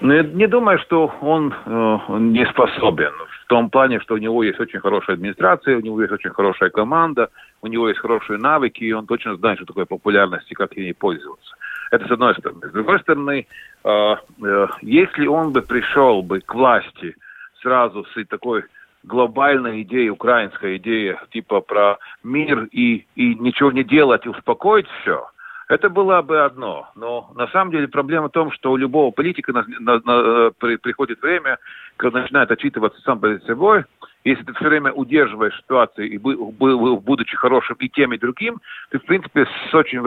Ну, 0.00 0.12
я 0.12 0.22
не 0.22 0.46
думаю, 0.46 0.78
что 0.78 1.12
он 1.20 1.52
э, 1.52 1.98
не 2.20 2.46
способен. 2.46 3.12
В 3.48 3.50
том 3.50 3.70
плане, 3.70 3.98
что 4.00 4.12
у 4.12 4.18
него 4.18 4.42
есть 4.42 4.60
очень 4.60 4.78
хорошая 4.78 5.16
администрация, 5.16 5.78
у 5.78 5.80
него 5.80 6.02
есть 6.02 6.12
очень 6.12 6.28
хорошая 6.28 6.68
команда, 6.68 7.30
у 7.62 7.66
него 7.66 7.88
есть 7.88 7.98
хорошие 7.98 8.38
навыки, 8.38 8.84
и 8.84 8.92
он 8.92 9.06
точно 9.06 9.36
знает, 9.36 9.56
что 9.56 9.64
такое 9.64 9.86
популярность 9.86 10.52
и 10.52 10.54
как 10.54 10.76
ей 10.76 10.92
пользоваться. 10.92 11.54
Это 11.90 12.06
с 12.06 12.10
одной 12.10 12.34
стороны. 12.34 12.68
С 12.68 12.72
другой 12.72 13.00
стороны, 13.00 13.46
э, 13.84 14.16
э, 14.44 14.66
если 14.82 15.26
он 15.26 15.52
бы 15.52 15.62
пришел 15.62 16.20
бы 16.20 16.40
к 16.40 16.54
власти 16.54 17.16
сразу 17.62 18.04
с 18.04 18.24
такой 18.26 18.64
глобальной 19.04 19.80
идеей, 19.80 20.10
украинской 20.10 20.76
идеей, 20.76 21.16
типа 21.32 21.62
про 21.62 21.96
мир 22.22 22.68
и, 22.70 23.06
и 23.14 23.34
ничего 23.34 23.72
не 23.72 23.82
делать, 23.82 24.26
и 24.26 24.28
успокоить 24.28 24.88
все– 25.00 25.26
это 25.68 25.90
было 25.90 26.22
бы 26.22 26.40
одно. 26.40 26.88
Но 26.94 27.30
на 27.34 27.46
самом 27.48 27.70
деле 27.70 27.88
проблема 27.88 28.28
в 28.28 28.32
том, 28.32 28.50
что 28.52 28.72
у 28.72 28.76
любого 28.76 29.10
политика 29.10 29.52
на, 29.52 29.64
на, 29.80 30.00
на, 30.04 30.50
при, 30.58 30.76
приходит 30.76 31.20
время, 31.20 31.58
когда 31.96 32.22
начинает 32.22 32.50
отчитываться 32.50 33.00
сам 33.02 33.20
перед 33.20 33.44
собой. 33.44 33.84
Если 34.24 34.42
ты 34.44 34.52
все 34.54 34.68
время 34.68 34.92
удерживаешь 34.92 35.56
ситуацию, 35.58 36.10
и 36.10 36.18
будучи 36.18 37.36
хорошим 37.36 37.76
и 37.80 37.88
тем, 37.88 38.12
и 38.12 38.18
другим, 38.18 38.60
ты, 38.90 38.98
в 38.98 39.04
принципе, 39.04 39.46
с 39.70 39.74
очень 39.74 40.00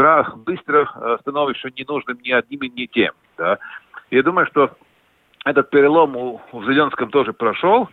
быстро 0.43 0.91
э, 0.93 1.17
становишься 1.21 1.69
ненужным 1.76 2.19
ни 2.21 2.32
одним, 2.32 2.62
ни 2.76 2.86
тем. 2.88 3.13
Да? 3.38 3.58
Я 4.10 4.24
думаю, 4.24 4.47
что 4.47 4.71
этот 5.45 5.69
перелом 5.69 6.15
у, 6.15 6.41
у 6.52 6.63
Зеленском 6.63 7.10
тоже 7.10 7.34
прошел, 7.34 7.89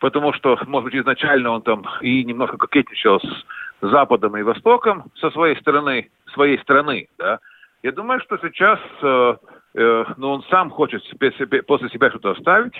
потому 0.00 0.32
что, 0.32 0.58
может 0.66 0.90
быть, 0.90 1.00
изначально 1.00 1.50
он 1.50 1.62
там 1.62 1.84
и 2.00 2.24
немножко 2.24 2.56
кокетничал 2.56 3.20
с 3.20 3.44
Западом 3.80 4.36
и 4.36 4.42
Востоком 4.42 5.04
со 5.20 5.30
своей 5.30 5.56
стороны, 5.56 6.10
своей 6.32 6.58
страны, 6.58 7.08
да, 7.18 7.40
я 7.82 7.92
думаю, 7.92 8.20
что 8.20 8.36
сейчас 8.38 8.80
э, 9.02 9.36
э, 9.74 10.04
ну, 10.16 10.30
он 10.30 10.42
сам 10.50 10.70
хочет 10.70 11.04
себе, 11.04 11.32
себе, 11.38 11.62
после 11.62 11.88
себя 11.90 12.10
что-то 12.10 12.32
оставить, 12.32 12.74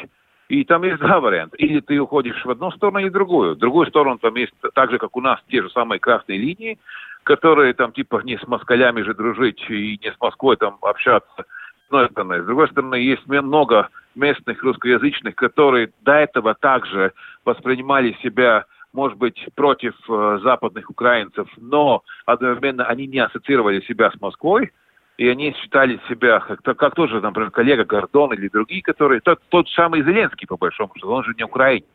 и 0.48 0.64
там 0.64 0.82
есть 0.84 0.98
два 0.98 1.20
варианта. 1.20 1.56
Или 1.58 1.80
ты 1.80 1.98
уходишь 1.98 2.44
в 2.44 2.50
одну 2.50 2.70
сторону, 2.72 2.98
или 2.98 3.08
в 3.08 3.12
другую. 3.12 3.54
В 3.54 3.58
другую 3.58 3.86
сторону 3.86 4.18
там 4.18 4.34
есть, 4.36 4.52
так 4.74 4.90
же, 4.90 4.98
как 4.98 5.16
у 5.16 5.20
нас, 5.20 5.40
те 5.48 5.62
же 5.62 5.70
самые 5.70 6.00
красные 6.00 6.38
линии, 6.38 6.78
которые 7.24 7.74
там 7.74 7.92
типа 7.92 8.22
не 8.24 8.38
с 8.38 8.46
москалями 8.46 9.02
же 9.02 9.14
дружить 9.14 9.64
и 9.68 9.98
не 10.02 10.12
с 10.12 10.20
Москвой 10.20 10.56
там 10.56 10.78
общаться. 10.82 11.44
Одной 11.88 12.08
стороны. 12.10 12.42
С 12.42 12.46
другой 12.46 12.68
стороны, 12.68 12.96
есть 12.96 13.26
много 13.26 13.88
местных 14.14 14.62
русскоязычных, 14.62 15.34
которые 15.36 15.92
до 16.02 16.14
этого 16.14 16.54
также 16.54 17.12
воспринимали 17.44 18.16
себя 18.22 18.66
может 18.96 19.18
быть, 19.18 19.46
против 19.54 19.94
э, 20.08 20.38
западных 20.42 20.88
украинцев, 20.88 21.46
но 21.58 22.02
одновременно 22.24 22.86
они 22.86 23.06
не 23.06 23.18
ассоциировали 23.18 23.82
себя 23.82 24.10
с 24.10 24.18
Москвой, 24.22 24.72
и 25.18 25.28
они 25.28 25.54
считали 25.60 26.00
себя, 26.08 26.40
как, 26.40 26.78
как 26.78 26.94
тоже, 26.94 27.20
например, 27.20 27.50
коллега 27.50 27.84
Гордон 27.84 28.32
или 28.32 28.48
другие, 28.48 28.82
которые, 28.82 29.20
тот, 29.20 29.40
тот 29.50 29.68
самый 29.70 30.02
Зеленский, 30.02 30.46
по 30.46 30.56
большому 30.56 30.92
счету, 30.94 31.10
он 31.10 31.24
же 31.24 31.34
не 31.36 31.44
украинец. 31.44 31.86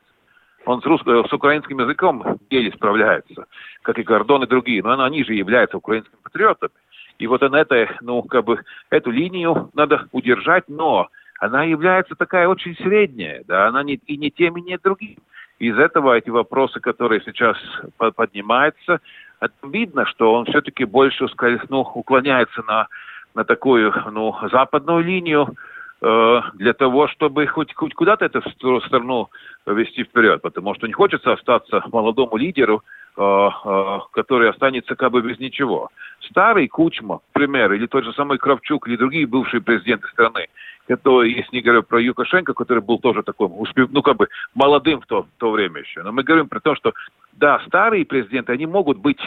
Он 0.66 0.80
с, 0.80 0.86
рус, 0.86 1.02
с 1.02 1.34
украинским 1.34 1.80
языком 1.80 2.38
еле 2.52 2.72
справляется, 2.72 3.46
как 3.82 3.98
и 3.98 4.04
Гордон 4.04 4.44
и 4.44 4.48
другие, 4.48 4.84
но 4.84 5.04
они 5.04 5.24
же 5.24 5.34
являются 5.34 5.78
украинскими 5.78 6.20
патриотами. 6.22 6.72
И 7.22 7.28
вот 7.28 7.44
он 7.44 7.54
это, 7.54 7.88
ну, 8.02 8.24
как 8.24 8.46
бы, 8.46 8.60
эту 8.90 9.12
линию 9.12 9.70
надо 9.76 10.08
удержать, 10.12 10.64
но 10.68 11.10
она 11.40 11.64
является 11.64 12.16
такая 12.16 12.48
очень 12.48 12.76
средняя, 12.78 13.44
да, 13.48 13.68
она 13.68 13.84
не, 13.84 13.94
и 13.94 14.18
не 14.18 14.32
тем, 14.32 14.58
и 14.58 14.62
не 14.62 14.78
другим. 14.80 15.18
Из 15.60 15.78
этого 15.78 16.18
эти 16.18 16.32
вопросы, 16.32 16.80
которые 16.80 17.22
сейчас 17.22 17.58
поднимаются, 18.16 19.02
видно, 19.62 20.08
что 20.08 20.34
он 20.34 20.46
все-таки 20.46 20.84
больше 20.84 21.28
ну, 21.70 21.82
уклоняется 21.82 22.64
на, 22.64 22.88
на 23.36 23.44
такую 23.44 23.94
ну, 24.12 24.36
западную 24.52 25.04
линию, 25.04 25.54
э, 26.02 26.42
для 26.56 26.74
того, 26.74 27.08
чтобы 27.08 27.46
хоть, 27.46 27.76
хоть 27.76 27.94
куда-то 27.94 28.26
эту 28.26 28.42
страну 28.82 29.30
вести 29.68 30.06
вперед, 30.06 30.42
потому 30.42 30.74
что 30.74 30.88
не 30.88 30.94
хочется 30.94 31.34
остаться 31.34 31.84
молодому 31.92 32.38
лидеру, 32.38 32.82
э, 33.16 33.22
э, 33.22 34.00
который 34.14 34.50
останется 34.50 34.96
как 34.96 35.12
бы 35.12 35.22
без 35.22 35.38
ничего. 35.40 35.90
Старый 36.32 36.68
Кучма, 36.68 37.20
пример, 37.34 37.74
или 37.74 37.88
тот 37.88 38.06
же 38.06 38.14
самый 38.14 38.38
Кравчук, 38.38 38.88
или 38.88 38.96
другие 38.96 39.28
бывшие 39.28 39.62
президенты 39.62 40.08
страны, 40.08 40.48
это, 40.88 41.22
если 41.22 41.58
не 41.58 41.62
говорю 41.62 41.84
про 41.84 42.02
Юкошенко, 42.02 42.54
который 42.54 42.82
был 42.82 43.00
тоже 43.00 43.22
такой, 43.24 43.50
ну, 43.76 44.02
как 44.02 44.18
бы, 44.18 44.28
молодым 44.56 45.02
в 45.02 45.06
то, 45.06 45.28
то 45.38 45.52
время 45.52 45.82
еще. 45.82 46.04
Но 46.04 46.12
мы 46.12 46.24
говорим 46.24 46.48
про 46.48 46.60
то, 46.60 46.76
что, 46.76 46.94
да, 47.34 47.62
старые 47.68 48.06
президенты, 48.06 48.54
они 48.54 48.66
могут 48.66 48.98
быть 48.98 49.22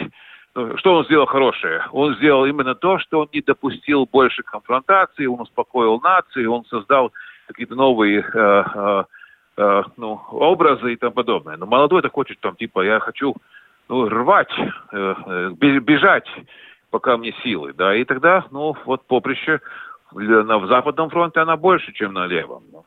э, 0.55 0.73
что 0.77 0.95
он 0.95 1.05
сделал 1.05 1.25
хорошее? 1.25 1.83
Он 1.91 2.15
сделал 2.15 2.45
именно 2.45 2.75
то, 2.75 2.99
что 2.99 3.21
он 3.21 3.29
не 3.33 3.41
допустил 3.41 4.07
больше 4.11 4.43
конфронтации, 4.43 5.27
он 5.27 5.41
успокоил 5.41 5.99
нации, 6.01 6.45
он 6.45 6.65
создал 6.65 7.11
какие-то 7.47 7.75
новые 7.75 8.19
э, 8.21 8.63
э, 8.75 9.03
э, 9.57 9.83
ну, 9.97 10.19
образы 10.31 10.93
и 10.93 10.97
тому 10.97 11.13
подобное. 11.13 11.57
Но 11.57 11.65
молодой 11.65 11.99
это 11.99 12.09
хочет 12.09 12.39
там, 12.39 12.55
типа, 12.55 12.81
я 12.81 12.99
хочу 12.99 13.35
ну, 13.89 14.09
рвать, 14.09 14.53
э, 14.91 15.15
э 15.25 15.49
бежать, 15.51 16.27
пока 16.95 17.17
мне 17.17 17.33
силы, 17.43 17.73
да, 17.73 17.93
и 17.93 18.05
тогда, 18.05 18.45
ну, 18.51 18.73
вот 18.85 19.05
поприще 19.05 19.59
на 20.13 20.65
Западном 20.65 21.09
фронте 21.09 21.41
она 21.41 21.57
больше, 21.57 21.91
чем 21.91 22.13
на 22.13 22.25
левом 22.25 22.63
на 22.71 22.83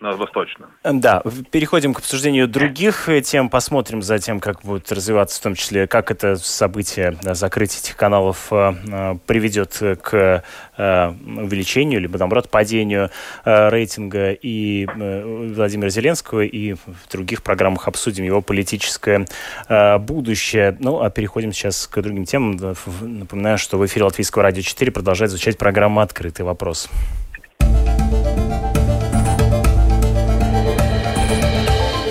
восточном. 0.00 0.70
Да, 0.82 1.22
переходим 1.50 1.94
к 1.94 1.98
обсуждению 1.98 2.48
других 2.48 3.08
тем, 3.24 3.50
посмотрим 3.50 4.02
за 4.02 4.18
тем, 4.18 4.40
как 4.40 4.62
будет 4.62 4.90
развиваться, 4.92 5.38
в 5.38 5.42
том 5.42 5.54
числе, 5.54 5.86
как 5.86 6.10
это 6.10 6.36
событие 6.36 7.16
да, 7.22 7.34
закрытия 7.34 7.80
этих 7.80 7.96
каналов 7.96 8.48
э, 8.50 8.72
э 8.88 9.16
приведет 9.26 9.76
к 10.02 10.42
э, 10.76 11.08
увеличению, 11.08 12.00
либо, 12.00 12.18
наоборот, 12.18 12.50
падению 12.50 13.10
э, 13.44 13.68
рейтинга 13.68 14.32
и 14.32 14.86
э, 14.86 15.52
Владимира 15.54 15.90
Зеленского, 15.90 16.40
и 16.40 16.74
в 16.74 17.08
других 17.12 17.42
программах 17.42 17.86
обсудим 17.86 18.24
его 18.24 18.40
политическое 18.40 19.26
э, 19.68 19.98
будущее. 19.98 20.76
Ну, 20.80 21.02
а 21.02 21.10
переходим 21.10 21.52
сейчас 21.52 21.86
к 21.86 22.00
другим 22.00 22.24
темам. 22.24 22.58
Напоминаю, 23.00 23.58
что 23.58 23.78
в 23.78 23.86
эфире 23.86 24.04
Латвийского 24.04 24.42
радио 24.42 24.62
4 24.62 24.90
продолжает 24.92 25.30
звучать 25.30 25.58
программа 25.58 26.02
«Открытый 26.02 26.44
вопрос». 26.44 26.88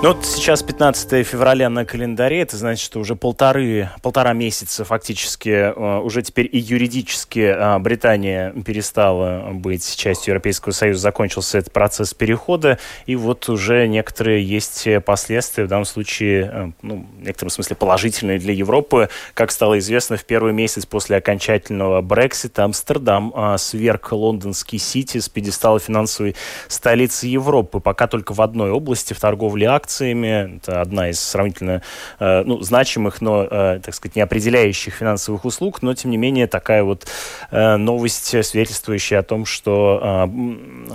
Ну 0.00 0.14
вот 0.14 0.24
сейчас 0.24 0.62
15 0.62 1.26
февраля 1.26 1.68
на 1.68 1.84
календаре, 1.84 2.42
это 2.42 2.56
значит, 2.56 2.84
что 2.84 3.00
уже 3.00 3.16
полторы, 3.16 3.90
полтора 4.00 4.32
месяца 4.32 4.84
фактически, 4.84 5.48
э, 5.48 5.98
уже 5.98 6.22
теперь 6.22 6.48
и 6.52 6.56
юридически 6.56 7.40
э, 7.40 7.78
Британия 7.80 8.52
перестала 8.64 9.50
быть 9.52 9.96
частью 9.96 10.34
Европейского 10.34 10.72
Союза, 10.72 11.00
закончился 11.00 11.58
этот 11.58 11.72
процесс 11.72 12.14
перехода, 12.14 12.78
и 13.06 13.16
вот 13.16 13.48
уже 13.48 13.88
некоторые 13.88 14.44
есть 14.44 14.86
последствия, 15.04 15.64
в 15.64 15.68
данном 15.68 15.84
случае, 15.84 16.50
э, 16.52 16.70
ну, 16.82 17.04
в 17.18 17.24
некотором 17.24 17.50
смысле 17.50 17.74
положительные 17.74 18.38
для 18.38 18.52
Европы. 18.52 19.08
Как 19.34 19.50
стало 19.50 19.80
известно, 19.80 20.16
в 20.16 20.24
первый 20.24 20.52
месяц 20.52 20.86
после 20.86 21.16
окончательного 21.16 22.02
Брексита 22.02 22.62
Амстердам 22.62 23.34
сверг 23.58 24.12
лондонский 24.12 24.78
Сити 24.78 25.18
с 25.18 25.28
пьедестала 25.28 25.80
финансовой 25.80 26.36
столицы 26.68 27.26
Европы, 27.26 27.80
пока 27.80 28.06
только 28.06 28.32
в 28.32 28.40
одной 28.40 28.70
области, 28.70 29.12
в 29.12 29.18
торговле 29.18 29.66
акциями, 29.66 29.87
акциями. 29.88 30.56
Это 30.56 30.82
одна 30.82 31.08
из 31.08 31.18
сравнительно 31.18 31.82
э, 32.20 32.42
ну, 32.44 32.60
значимых, 32.60 33.22
но, 33.22 33.44
э, 33.44 33.80
так 33.82 33.94
сказать, 33.94 34.16
не 34.16 34.22
определяющих 34.22 34.94
финансовых 34.94 35.46
услуг, 35.46 35.82
но, 35.82 35.94
тем 35.94 36.10
не 36.10 36.18
менее, 36.18 36.46
такая 36.46 36.84
вот 36.84 37.06
э, 37.50 37.76
новость, 37.76 38.44
свидетельствующая 38.44 39.20
о 39.20 39.22
том, 39.22 39.46
что 39.46 40.28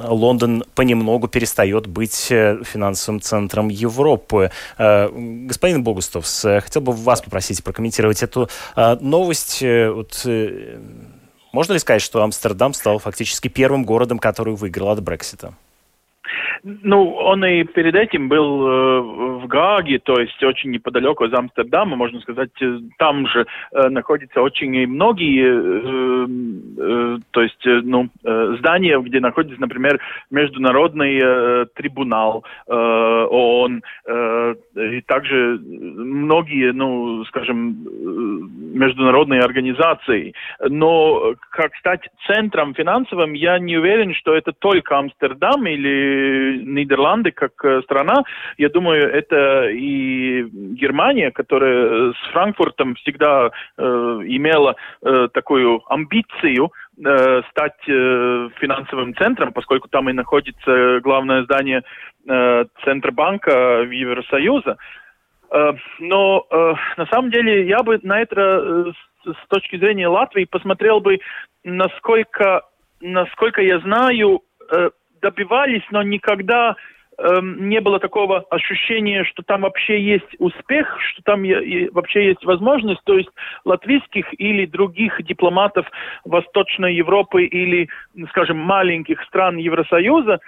Лондон 0.07 0.63
понемногу 0.75 1.27
перестает 1.27 1.87
быть 1.87 2.15
финансовым 2.15 3.21
центром 3.21 3.69
Европы. 3.69 4.51
Господин 4.77 5.83
Богустовс, 5.83 6.41
хотел 6.41 6.81
бы 6.81 6.93
вас 6.93 7.21
попросить 7.21 7.63
прокомментировать 7.63 8.23
эту 8.23 8.49
новость. 8.75 9.61
Вот, 9.61 10.25
можно 11.51 11.73
ли 11.73 11.79
сказать, 11.79 12.01
что 12.01 12.21
Амстердам 12.23 12.73
стал 12.73 12.99
фактически 12.99 13.47
первым 13.47 13.85
городом, 13.85 14.19
который 14.19 14.55
выиграл 14.55 14.89
от 14.89 15.01
Брексита? 15.01 15.53
Ну, 16.65 17.15
он 17.15 17.43
и 17.43 17.65
перед 17.65 17.93
этим 17.93 18.29
был 18.29 18.65
э, 18.65 19.01
в 19.41 19.47
Гааге, 19.47 19.99
то 19.99 20.17
есть 20.17 20.41
очень 20.41 20.71
неподалеку 20.71 21.25
от 21.25 21.33
Амстердама, 21.33 21.97
можно 21.97 22.21
сказать, 22.21 22.51
э, 22.61 22.77
там 22.97 23.27
же 23.27 23.45
э, 23.73 23.89
находятся 23.89 24.41
очень 24.41 24.87
многие, 24.87 25.43
э, 25.43 26.27
э, 26.79 27.17
то 27.31 27.41
есть, 27.41 27.67
э, 27.67 27.81
ну, 27.83 28.07
здания, 28.59 28.97
где 29.01 29.19
находится, 29.19 29.59
например, 29.59 29.99
Международный 30.31 31.65
трибунал 31.75 32.43
ООН, 32.67 33.81
и 34.75 35.01
также 35.01 35.59
многие, 35.59 36.71
ну, 36.71 37.25
скажем, 37.25 37.85
международные 38.73 39.41
организации. 39.41 40.33
Но 40.67 41.35
как 41.51 41.75
стать 41.75 42.09
центром 42.27 42.73
финансовым, 42.73 43.33
я 43.33 43.59
не 43.59 43.77
уверен, 43.77 44.13
что 44.13 44.33
это 44.33 44.53
только 44.53 44.97
Амстердам 44.97 45.65
или 45.67 46.52
Нидерланды 46.57 47.31
как 47.31 47.53
э, 47.63 47.81
страна, 47.83 48.23
я 48.57 48.69
думаю, 48.69 49.09
это 49.11 49.69
и 49.69 50.43
Германия, 50.43 51.31
которая 51.31 52.13
с 52.13 52.31
Франкфуртом 52.31 52.95
всегда 52.95 53.51
э, 53.77 53.83
имела 53.83 54.75
э, 55.01 55.27
такую 55.33 55.81
амбицию 55.91 56.71
э, 57.03 57.41
стать 57.49 57.87
э, 57.87 58.49
финансовым 58.59 59.15
центром, 59.15 59.53
поскольку 59.53 59.87
там 59.89 60.09
и 60.09 60.13
находится 60.13 60.99
главное 61.01 61.43
здание 61.43 61.83
э, 62.27 62.65
Центробанка 62.83 63.81
Евросоюза. 63.89 64.77
Э, 65.51 65.73
но 65.99 66.45
э, 66.49 66.73
на 66.97 67.05
самом 67.07 67.31
деле 67.31 67.67
я 67.67 67.83
бы 67.83 67.99
на 68.03 68.21
это 68.21 68.41
э, 68.41 68.91
с, 69.25 69.47
точки 69.47 69.77
зрения 69.77 70.07
Латвии 70.07 70.45
посмотрел 70.45 70.99
бы, 70.99 71.19
насколько, 71.63 72.63
насколько 73.01 73.61
я 73.61 73.79
знаю, 73.79 74.41
э, 74.71 74.89
добивались, 75.23 75.83
но 75.89 76.03
никогда 76.03 76.75
эм, 77.17 77.69
не 77.69 77.79
было 77.79 77.99
такого 77.99 78.45
ощущения, 78.51 79.23
что 79.23 79.41
там 79.41 79.61
вообще 79.61 79.99
есть 79.99 80.35
успех, 80.37 80.99
что 80.99 81.23
там 81.23 81.43
вообще 81.91 82.27
есть 82.27 82.43
возможность, 82.43 83.01
то 83.05 83.17
есть 83.17 83.29
латвийских 83.65 84.25
или 84.39 84.65
других 84.65 85.23
дипломатов 85.23 85.87
Восточной 86.25 86.93
Европы 86.95 87.45
или, 87.45 87.89
скажем, 88.29 88.57
маленьких 88.57 89.23
стран 89.23 89.57
Евросоюза, 89.57 90.39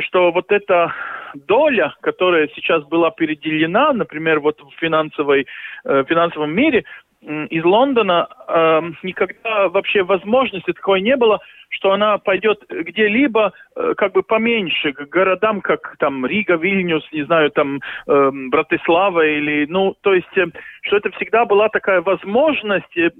что 0.00 0.32
вот 0.32 0.50
эта 0.50 0.92
доля, 1.34 1.94
которая 2.00 2.48
сейчас 2.54 2.84
была 2.84 3.10
переделена, 3.10 3.92
например, 3.92 4.40
вот 4.40 4.60
в 4.60 4.70
финансовой, 4.80 5.46
э, 5.84 6.04
финансовом 6.08 6.54
мире, 6.54 6.84
из 7.22 7.64
Лондона 7.64 8.28
э, 8.48 8.80
никогда 9.02 9.68
вообще 9.68 10.02
возможности 10.02 10.72
такой 10.72 11.00
не 11.00 11.16
было, 11.16 11.40
что 11.70 11.92
она 11.92 12.18
пойдет 12.18 12.64
где-либо 12.68 13.52
э, 13.74 13.94
как 13.96 14.12
бы 14.12 14.22
поменьше, 14.22 14.92
к 14.92 15.08
городам, 15.08 15.60
как 15.60 15.96
там 15.98 16.24
Рига, 16.26 16.56
Вильнюс, 16.56 17.04
не 17.12 17.24
знаю, 17.24 17.50
там 17.50 17.80
э, 18.06 18.30
Братислава 18.50 19.26
или, 19.26 19.66
ну, 19.68 19.94
то 20.00 20.14
есть, 20.14 20.36
э, 20.36 20.46
что 20.82 20.96
это 20.96 21.10
всегда 21.12 21.44
была 21.44 21.68
такая 21.68 22.00
возможность 22.00 22.96
э, 22.96 23.10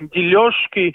дележки 0.00 0.94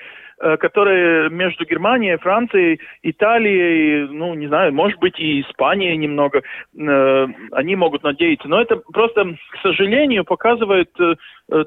которые 0.60 1.30
между 1.30 1.66
Германией, 1.66 2.18
Францией, 2.18 2.80
Италией, 3.04 4.08
ну, 4.10 4.34
не 4.34 4.48
знаю, 4.48 4.74
может 4.74 5.00
быть, 5.00 5.20
и 5.20 5.42
Испанией 5.42 5.98
немного, 5.98 6.42
э, 6.42 7.28
они 7.52 7.76
могут 7.76 8.04
надеяться. 8.04 8.48
Но 8.48 8.62
это 8.62 8.78
просто, 8.78 9.36
к 9.52 9.62
сожалению, 9.62 10.26
показывает 10.26 10.90
э, 11.00 11.16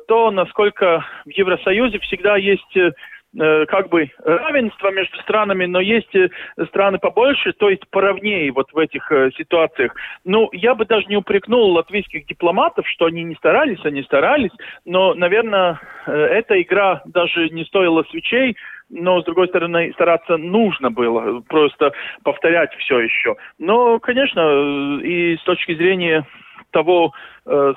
то, 0.08 0.30
насколько 0.30 1.04
в 1.24 1.30
Евросоюзе 1.30 1.98
всегда 2.00 2.36
есть 2.36 2.76
Э, 2.76 2.90
как 3.36 3.88
бы 3.88 4.10
равенство 4.24 4.90
между 4.90 5.16
странами, 5.18 5.66
но 5.66 5.80
есть 5.80 6.14
э, 6.14 6.28
страны 6.68 6.98
побольше, 6.98 7.52
то 7.52 7.68
есть 7.68 7.82
поровнее 7.90 8.52
вот 8.52 8.72
в 8.72 8.78
этих 8.78 9.10
э, 9.10 9.30
ситуациях. 9.36 9.94
Ну, 10.24 10.48
я 10.52 10.74
бы 10.74 10.84
даже 10.84 11.06
не 11.06 11.16
упрекнул 11.16 11.72
латвийских 11.72 12.26
дипломатов, 12.26 12.86
что 12.88 13.06
они 13.06 13.24
не 13.24 13.34
старались, 13.34 13.84
они 13.84 14.02
старались, 14.02 14.52
но, 14.84 15.14
наверное, 15.14 15.80
эта 16.06 16.60
игра 16.60 17.02
даже 17.06 17.48
не 17.50 17.64
стоила 17.64 18.04
свечей, 18.10 18.56
но, 18.90 19.20
с 19.20 19.24
другой 19.24 19.48
стороны, 19.48 19.92
стараться 19.94 20.36
нужно 20.36 20.90
было, 20.90 21.40
просто 21.48 21.92
повторять 22.22 22.74
все 22.76 23.00
еще. 23.00 23.36
Но, 23.58 23.98
конечно, 23.98 25.00
и 25.02 25.36
с 25.36 25.42
точки 25.42 25.74
зрения 25.74 26.26
того, 26.70 27.12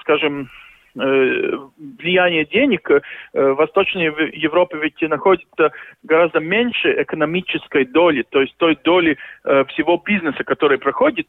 скажем, 0.01 0.49
Э, 0.49 0.66
влияние 0.97 2.45
денег 2.45 2.89
э, 2.89 3.01
в 3.33 3.55
Восточной 3.55 4.05
Европе 4.36 4.77
ведь 4.81 5.01
находится 5.01 5.71
гораздо 6.03 6.39
меньше 6.39 7.01
экономической 7.01 7.86
доли, 7.86 8.23
то 8.29 8.41
есть 8.41 8.55
той 8.57 8.77
доли 8.83 9.17
э, 9.43 9.65
всего 9.65 10.01
бизнеса, 10.03 10.43
который 10.43 10.77
проходит 10.77 11.27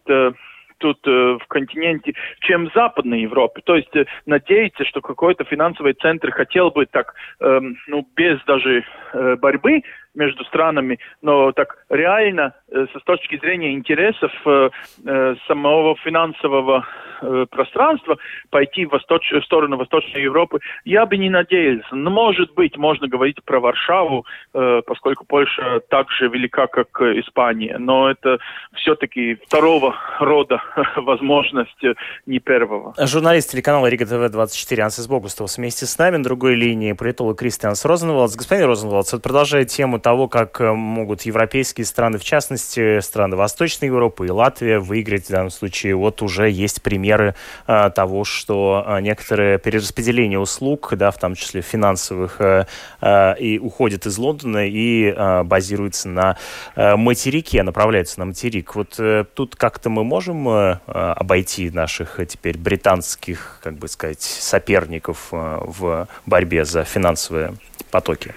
тут 0.81 1.04
в 1.04 1.40
континенте, 1.48 2.14
чем 2.38 2.68
в 2.68 2.72
Западной 2.72 3.22
Европе. 3.22 3.62
То 3.64 3.74
есть 3.74 3.92
надеяться, 4.26 4.85
что 4.85 5.00
какой-то 5.00 5.42
финансовый 5.42 5.94
центр 5.94 6.31
хотел 6.31 6.70
бы 6.70 6.87
так, 6.87 7.14
эм, 7.40 7.76
ну, 7.88 8.07
без 8.14 8.38
даже 8.44 8.85
борьбы 9.40 9.83
между 10.18 10.44
странами, 10.44 10.98
но 11.22 11.52
так 11.52 11.78
реально 11.88 12.52
э, 12.70 12.87
с 12.98 13.04
точки 13.04 13.38
зрения 13.38 13.72
интересов 13.72 14.33
э, 14.44 14.70
э, 15.07 15.35
самого 15.46 15.96
финансового 16.04 16.87
пространства 17.50 18.16
пойти 18.48 18.87
в, 18.87 18.90
восточ... 18.90 19.33
в 19.33 19.44
сторону 19.44 19.76
Восточной 19.76 20.22
Европы, 20.22 20.61
я 20.85 21.04
бы 21.04 21.16
не 21.16 21.28
надеялся. 21.28 21.92
Но, 21.96 22.11
может 22.11 22.54
быть, 22.54 22.76
можно 22.76 23.09
говорить 23.09 23.42
про 23.44 23.59
Варшаву, 23.59 24.24
поскольку 24.52 25.26
Польша 25.26 25.81
так 25.88 26.09
же 26.12 26.28
велика, 26.28 26.68
как 26.68 27.00
Испания. 27.00 27.76
Но 27.76 28.09
это 28.09 28.38
все-таки 28.74 29.35
второго 29.46 29.96
рода 30.20 30.62
возможность, 30.96 31.83
не 32.24 32.38
первого. 32.38 32.94
Журналист 32.96 33.50
телеканала 33.50 33.88
Рига 33.88 34.07
ТВ-24 34.07 34.81
Ансис 34.81 35.09
Богустов 35.09 35.50
вместе 35.57 35.87
с 35.87 35.98
нами. 35.98 36.18
На 36.18 36.22
другой 36.22 36.54
линии 36.54 36.92
политолог 36.92 37.37
Кристианс 37.37 37.85
Розенвалдс. 37.85 38.37
Господин 38.37 38.66
Розенвалдс, 38.66 39.12
вот 39.12 39.22
продолжая 39.24 39.64
тему 39.64 39.98
того, 40.09 40.27
как 40.27 40.62
э, 40.62 40.73
могут 40.73 41.21
европейские 41.23 41.85
страны, 41.85 42.16
в 42.16 42.25
частности, 42.25 43.01
страны 43.01 43.37
Восточной 43.37 43.88
Европы 43.88 44.27
и 44.27 44.31
Латвия 44.31 44.79
выиграть 44.79 45.27
в 45.27 45.29
данном 45.29 45.51
случае. 45.51 45.97
Вот 45.97 46.23
уже 46.23 46.49
есть 46.49 46.81
примеры 46.81 47.35
а, 47.66 47.90
того, 47.90 48.25
что 48.25 48.83
а, 48.87 49.03
некоторые 49.03 49.59
перераспределения 49.59 50.38
услуг, 50.38 50.94
да, 50.97 51.11
в 51.11 51.18
том 51.18 51.35
числе 51.35 51.61
финансовых, 51.61 52.40
а, 52.40 52.66
а, 53.03 53.33
и 53.35 53.59
уходят 53.59 54.07
из 54.07 54.16
Лондона 54.16 54.66
и 54.66 55.12
а, 55.14 55.44
базируются 55.44 56.09
на 56.09 56.38
а, 56.75 56.97
материке, 56.97 57.62
направляются 57.62 58.18
на 58.18 58.25
материк. 58.25 58.77
Вот 58.77 58.94
а, 58.99 59.25
тут 59.25 59.57
как-то 59.57 59.90
мы 59.90 60.05
можем 60.05 60.49
а, 60.49 60.81
обойти 61.16 61.68
наших 61.68 62.18
теперь 62.27 62.57
британских, 62.57 63.61
как 63.62 63.75
бы 63.75 63.88
сказать, 63.88 64.23
соперников 64.23 65.29
а, 65.33 65.62
в 65.62 66.09
борьбе 66.25 66.64
за 66.64 66.85
финансовые 66.85 67.57
потоки? 67.90 68.35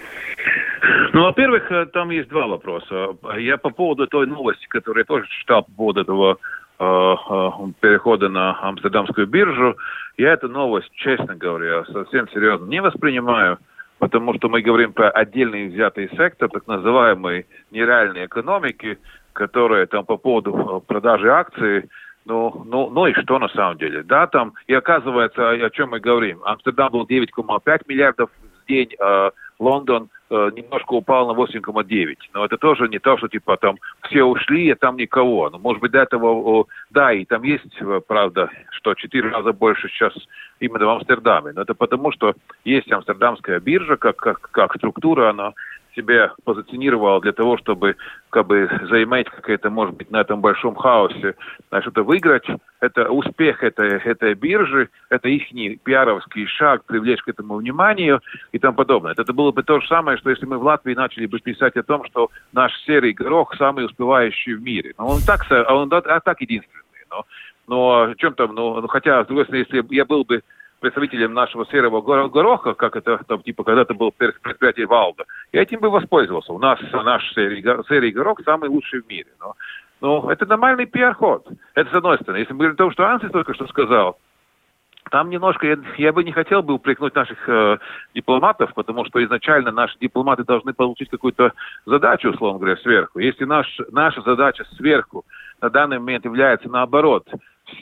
Ну, 1.14 1.24
во-первых, 1.24 1.70
э, 1.72 1.86
там 1.88 2.10
есть 2.10 2.30
два 2.30 2.48
вопроса. 2.48 3.16
Я 3.38 3.58
по 3.58 3.70
поводу 3.70 4.08
той 4.08 4.28
новости, 4.28 4.66
которую 4.68 5.02
я 5.02 5.06
тоже 5.06 5.28
читал 5.28 5.64
по 5.64 5.72
поводу 5.72 6.02
этого 6.02 6.38
э, 6.80 6.84
э, 6.84 7.50
перехода 7.82 8.30
на 8.30 8.58
Амстердамскую 8.62 9.28
биржу, 9.28 9.76
я 10.18 10.34
эту 10.34 10.48
новость, 10.48 10.90
честно 10.94 11.36
говоря, 11.36 11.84
совсем 11.86 12.30
серьезно 12.30 12.66
не 12.66 12.82
воспринимаю, 12.82 13.58
потому 14.00 14.34
что 14.36 14.48
мы 14.48 14.62
говорим 14.62 14.94
про 14.94 15.10
отдельный 15.10 15.68
взятый 15.68 16.10
сектор, 16.16 16.48
так 16.48 16.66
называемой 16.68 17.46
нереальной 17.72 18.26
экономики, 18.28 18.98
которая 19.34 19.88
там 19.88 20.06
по 20.06 20.16
поводу 20.16 20.82
продажи 20.88 21.30
акций 21.30 21.90
Ну, 22.24 22.64
ну, 22.66 22.90
ну 22.90 23.08
и 23.08 23.14
что 23.14 23.38
на 23.40 23.50
самом 23.50 23.78
деле? 23.78 24.04
Да, 24.04 24.28
там, 24.28 24.54
и 24.68 24.74
оказывается, 24.74 25.50
о, 25.50 25.70
чем 25.72 25.90
мы 25.90 26.00
говорим. 26.00 26.40
Амстердам 26.46 26.92
был 26.92 27.06
9,5 27.06 27.82
миллиардов 27.88 28.30
в 28.64 28.68
день, 28.68 28.90
э, 28.98 29.32
Лондон 29.60 30.10
немножко 30.32 30.94
упал 30.94 31.28
на 31.28 31.40
8,9. 31.40 32.16
Но 32.34 32.46
это 32.46 32.58
тоже 32.58 32.88
не 32.88 33.00
то, 33.00 33.18
что 33.18 33.28
типа 33.28 33.58
там 33.58 33.78
все 34.04 34.24
ушли, 34.24 34.72
а 34.72 34.76
там 34.76 34.98
никого. 34.98 35.50
Ну, 35.50 35.60
может 35.60 35.82
быть, 35.82 35.92
до 35.92 36.00
этого, 36.00 36.66
да, 36.90 37.14
и 37.14 37.26
там 37.26 37.44
есть, 37.44 37.66
э, 37.80 38.02
правда, 38.08 38.50
что 38.72 38.94
четыре 38.94 39.30
раза 39.30 39.54
больше 39.54 39.90
сейчас 39.90 40.14
именно 40.60 40.86
в 40.86 40.90
Амстердаме. 40.90 41.52
Но 41.54 41.62
это 41.62 41.74
потому, 41.74 42.12
что 42.12 42.34
есть 42.64 42.92
амстердамская 42.92 43.60
биржа, 43.60 43.98
как, 43.98 44.16
как, 44.16 44.40
как 44.52 44.76
структура, 44.76 45.30
она 45.32 45.54
себя 45.96 46.34
позиционировал 46.44 47.20
для 47.22 47.32
того, 47.32 47.58
чтобы 47.58 47.96
как 48.30 48.48
бы 48.48 48.70
заиметь 48.90 49.30
какое-то, 49.30 49.70
может 49.70 49.96
быть, 49.96 50.10
на 50.12 50.22
этом 50.22 50.42
большом 50.42 50.76
хаосе, 50.76 51.36
что-то 51.82 52.04
выиграть. 52.04 52.46
Это 52.80 53.10
успех 53.10 53.64
этой, 53.64 54.00
этой 54.00 54.34
биржи, 54.34 54.90
это 55.10 55.30
их 55.30 55.44
пиаровский 55.84 56.48
шаг, 56.48 56.86
привлечь 56.86 57.22
к 57.22 57.30
этому 57.30 57.56
вниманию 57.56 58.22
и 58.52 58.60
тому 58.60 58.76
подобное. 58.76 59.14
Это 59.14 59.34
было 59.34 59.52
бы 59.52 59.64
то 59.64 59.80
же 59.80 59.88
самое, 59.88 60.18
что 60.18 60.30
если 60.30 60.46
мы 60.46 60.58
в 60.58 60.64
Латвии 60.64 60.94
начали 60.94 61.26
бы 61.26 61.40
писать 61.40 61.76
о 61.76 61.84
том, 61.84 62.06
что 62.06 62.30
наш 62.54 62.74
серый 62.86 63.14
горох 63.14 63.56
самый 63.58 63.86
успевающий 63.86 64.54
в 64.54 64.62
мире. 64.62 64.94
Но 64.98 65.08
он 65.08 65.20
так, 65.26 65.46
он, 65.70 65.92
а 65.92 66.20
так 66.20 66.42
единственный. 66.42 66.82
Но, 67.10 67.26
но 67.68 68.14
чем 68.16 68.34
там, 68.34 68.56
ну, 68.56 68.88
хотя, 68.88 69.24
с 69.24 69.28
другой 69.28 69.46
стороны, 69.46 69.66
если 69.70 69.94
я 69.94 70.06
был 70.06 70.24
бы 70.24 70.42
представителем 70.82 71.34
нашего 71.34 71.66
серого 71.68 72.02
гороха, 72.02 72.74
как 72.74 72.96
это 72.96 73.20
там, 73.28 73.42
типа 73.44 73.64
когда-то 73.64 73.94
был 73.94 74.12
предприятие 74.12 74.88
Валда, 74.88 75.24
я 75.54 75.62
этим 75.62 75.80
бы 75.80 75.90
воспользовался. 75.90 76.52
У 76.52 76.60
нас 76.60 76.80
наш 76.92 77.24
серый, 77.34 77.64
серый 77.88 78.12
горох 78.12 78.42
самый 78.44 78.70
лучший 78.70 79.02
в 79.02 79.08
мире. 79.08 79.30
Но, 79.40 79.54
но 80.02 80.32
это 80.32 80.46
нормальный 80.46 80.88
пиар-ход. 80.88 81.48
Это 81.76 81.90
с 81.90 81.94
одной 81.94 82.18
стороны. 82.18 82.40
Если 82.40 82.54
мы 82.54 82.60
говорим 82.60 82.74
о 82.74 82.78
том, 82.78 82.92
что 82.92 83.06
Ансис 83.06 83.32
только 83.32 83.54
что 83.54 83.68
сказал, 83.68 84.18
там 85.12 85.30
немножко, 85.30 85.68
я, 85.68 85.78
я 85.98 86.14
бы 86.14 86.24
не 86.24 86.32
хотел 86.32 86.64
бы 86.64 86.74
упрекнуть 86.74 87.14
наших 87.16 87.38
э, 87.48 87.78
дипломатов, 88.16 88.74
потому 88.74 89.06
что 89.06 89.24
изначально 89.24 89.72
наши 89.72 89.98
дипломаты 90.00 90.44
должны 90.44 90.74
получить 90.74 91.10
какую-то 91.10 91.54
задачу, 91.86 92.30
условно 92.30 92.60
говоря, 92.60 92.78
сверху. 92.78 93.20
Если 93.20 93.46
наш, 93.46 93.68
наша 93.92 94.22
задача 94.22 94.66
сверху 94.78 95.26
на 95.60 95.70
данный 95.70 96.00
момент 96.00 96.26
является 96.26 96.70
наоборот, 96.70 97.28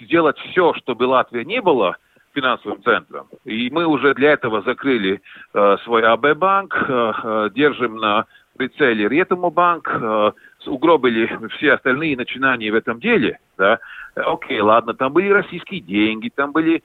сделать 0.01 0.38
все, 0.38 0.73
чтобы 0.73 1.03
Латвия 1.03 1.45
не 1.45 1.62
была– 1.62 1.95
финансовым 2.33 2.81
центром. 2.83 3.27
И 3.45 3.69
мы 3.71 3.85
уже 3.85 4.13
для 4.13 4.33
этого 4.33 4.61
закрыли 4.61 5.21
э, 5.53 5.77
свой 5.83 6.03
АБ-банк, 6.03 6.75
э, 6.87 7.11
э, 7.23 7.49
держим 7.53 7.97
на 7.97 8.25
прицеле 8.57 9.07
Ретому 9.07 9.51
банк, 9.51 9.89
э, 9.89 10.31
угробили 10.67 11.29
все 11.57 11.73
остальные 11.73 12.17
начинания 12.17 12.71
в 12.71 12.75
этом 12.75 12.99
деле, 12.99 13.39
да, 13.57 13.79
окей, 14.15 14.59
ладно, 14.59 14.93
там 14.93 15.13
были 15.13 15.29
российские 15.29 15.79
деньги, 15.79 16.29
там 16.33 16.51
были 16.51 16.83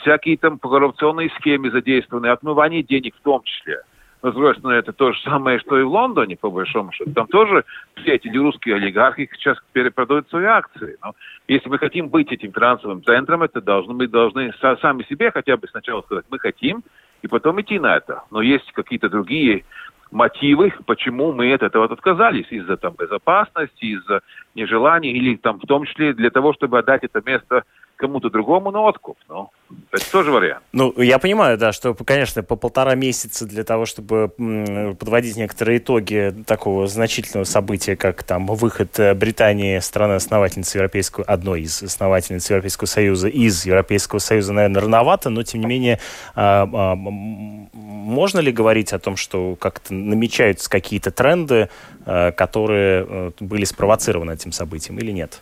всякие 0.00 0.36
там 0.36 0.58
коррупционные 0.58 1.30
схемы 1.38 1.70
задействованы, 1.70 2.26
отмывание 2.26 2.82
денег 2.82 3.14
в 3.16 3.22
том 3.22 3.42
числе. 3.44 3.82
Но, 4.22 4.30
с 4.30 4.34
другой 4.34 4.54
стороны, 4.54 4.78
это 4.78 4.92
то 4.92 5.12
же 5.12 5.20
самое, 5.22 5.58
что 5.58 5.78
и 5.78 5.82
в 5.82 5.88
Лондоне, 5.88 6.36
по 6.36 6.48
большому 6.48 6.92
счету. 6.92 7.12
Там 7.12 7.26
тоже 7.26 7.64
все 7.96 8.14
эти 8.14 8.28
русские 8.28 8.76
олигархи 8.76 9.28
сейчас 9.34 9.58
перепродают 9.72 10.28
свои 10.28 10.44
акции. 10.44 10.96
Но 11.02 11.14
если 11.48 11.68
мы 11.68 11.78
хотим 11.78 12.08
быть 12.08 12.30
этим 12.30 12.52
финансовым 12.52 13.02
центром, 13.02 13.42
это 13.42 13.60
должны, 13.60 13.94
мы 13.94 14.06
должны 14.06 14.52
сами 14.60 15.02
себе 15.04 15.32
хотя 15.32 15.56
бы 15.56 15.66
сначала 15.68 16.02
сказать, 16.02 16.24
мы 16.30 16.38
хотим, 16.38 16.84
и 17.22 17.28
потом 17.28 17.60
идти 17.60 17.80
на 17.80 17.96
это. 17.96 18.22
Но 18.30 18.42
есть 18.42 18.70
какие-то 18.72 19.08
другие 19.08 19.64
мотивы, 20.12 20.72
почему 20.86 21.32
мы 21.32 21.52
от 21.52 21.62
этого 21.62 21.86
отказались. 21.86 22.46
Из-за 22.50 22.76
там 22.76 22.94
безопасности, 22.96 23.86
из-за 23.86 24.20
нежелания, 24.54 25.12
или 25.12 25.34
там 25.36 25.58
в 25.58 25.66
том 25.66 25.84
числе 25.84 26.12
для 26.12 26.30
того, 26.30 26.52
чтобы 26.52 26.78
отдать 26.78 27.02
это 27.02 27.22
место 27.24 27.64
кому-то 28.02 28.30
другому 28.30 28.72
на 28.72 28.80
откуп. 28.80 29.16
Ну, 29.28 29.50
это 29.92 30.10
тоже 30.10 30.32
вариант. 30.32 30.64
Ну, 30.72 30.92
я 31.00 31.20
понимаю, 31.20 31.56
да, 31.56 31.70
что, 31.70 31.94
конечно, 31.94 32.42
по 32.42 32.56
полтора 32.56 32.96
месяца 32.96 33.46
для 33.46 33.62
того, 33.62 33.86
чтобы 33.86 34.32
подводить 34.98 35.36
некоторые 35.36 35.78
итоги 35.78 36.34
такого 36.44 36.88
значительного 36.88 37.44
события, 37.44 37.94
как 37.94 38.24
там 38.24 38.46
выход 38.46 38.98
э, 38.98 39.14
Британии, 39.14 39.78
страны-основательницы 39.78 40.78
Европейского, 40.78 41.24
одной 41.26 41.62
из 41.62 41.80
основательниц 41.80 42.50
Европейского 42.50 42.86
Союза, 42.86 43.28
из 43.28 43.64
Европейского 43.64 44.18
Союза, 44.18 44.52
наверное, 44.52 44.82
рановато, 44.82 45.30
но, 45.30 45.44
тем 45.44 45.60
не 45.60 45.66
менее, 45.66 46.00
а, 46.34 46.68
а, 46.72 46.96
можно 46.96 48.40
ли 48.40 48.50
говорить 48.50 48.92
о 48.92 48.98
том, 48.98 49.16
что 49.16 49.54
как-то 49.54 49.94
намечаются 49.94 50.68
какие-то 50.68 51.12
тренды, 51.12 51.68
э, 52.04 52.32
которые 52.32 53.06
э, 53.08 53.30
были 53.38 53.64
спровоцированы 53.64 54.32
этим 54.32 54.50
событием 54.50 54.98
или 54.98 55.12
нет? 55.12 55.40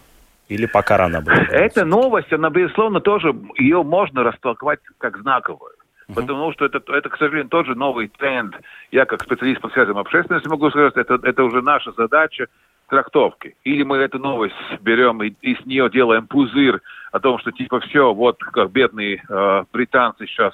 Или 0.50 0.66
пока 0.66 0.96
рано 0.96 1.20
было? 1.22 1.34
Эта 1.50 1.84
новость, 1.84 2.32
она, 2.32 2.50
безусловно, 2.50 3.00
тоже, 3.00 3.34
ее 3.56 3.84
можно 3.84 4.24
растолковать 4.24 4.80
как 4.98 5.18
знаковую. 5.18 5.74
Uh-huh. 6.08 6.14
Потому 6.16 6.52
что 6.52 6.64
это, 6.64 6.82
это, 6.92 7.08
к 7.08 7.16
сожалению, 7.16 7.48
тоже 7.48 7.76
новый 7.76 8.08
тренд. 8.08 8.56
Я, 8.90 9.04
как 9.04 9.22
специалист 9.22 9.60
по 9.60 9.70
связям 9.70 9.96
общественности, 9.96 10.48
могу 10.48 10.68
сказать, 10.70 10.96
это, 10.96 11.20
это 11.22 11.44
уже 11.44 11.62
наша 11.62 11.92
задача 11.92 12.48
трактовки. 12.88 13.54
Или 13.62 13.84
мы 13.84 13.98
эту 13.98 14.18
новость 14.18 14.56
берем 14.80 15.22
и, 15.22 15.28
и 15.40 15.54
с 15.54 15.64
нее 15.64 15.88
делаем 15.88 16.26
пузырь 16.26 16.80
о 17.12 17.20
том, 17.20 17.38
что 17.38 17.52
типа 17.52 17.78
все, 17.78 18.12
вот 18.12 18.42
как 18.42 18.72
бедные 18.72 19.22
э, 19.28 19.64
британцы 19.72 20.26
сейчас 20.26 20.52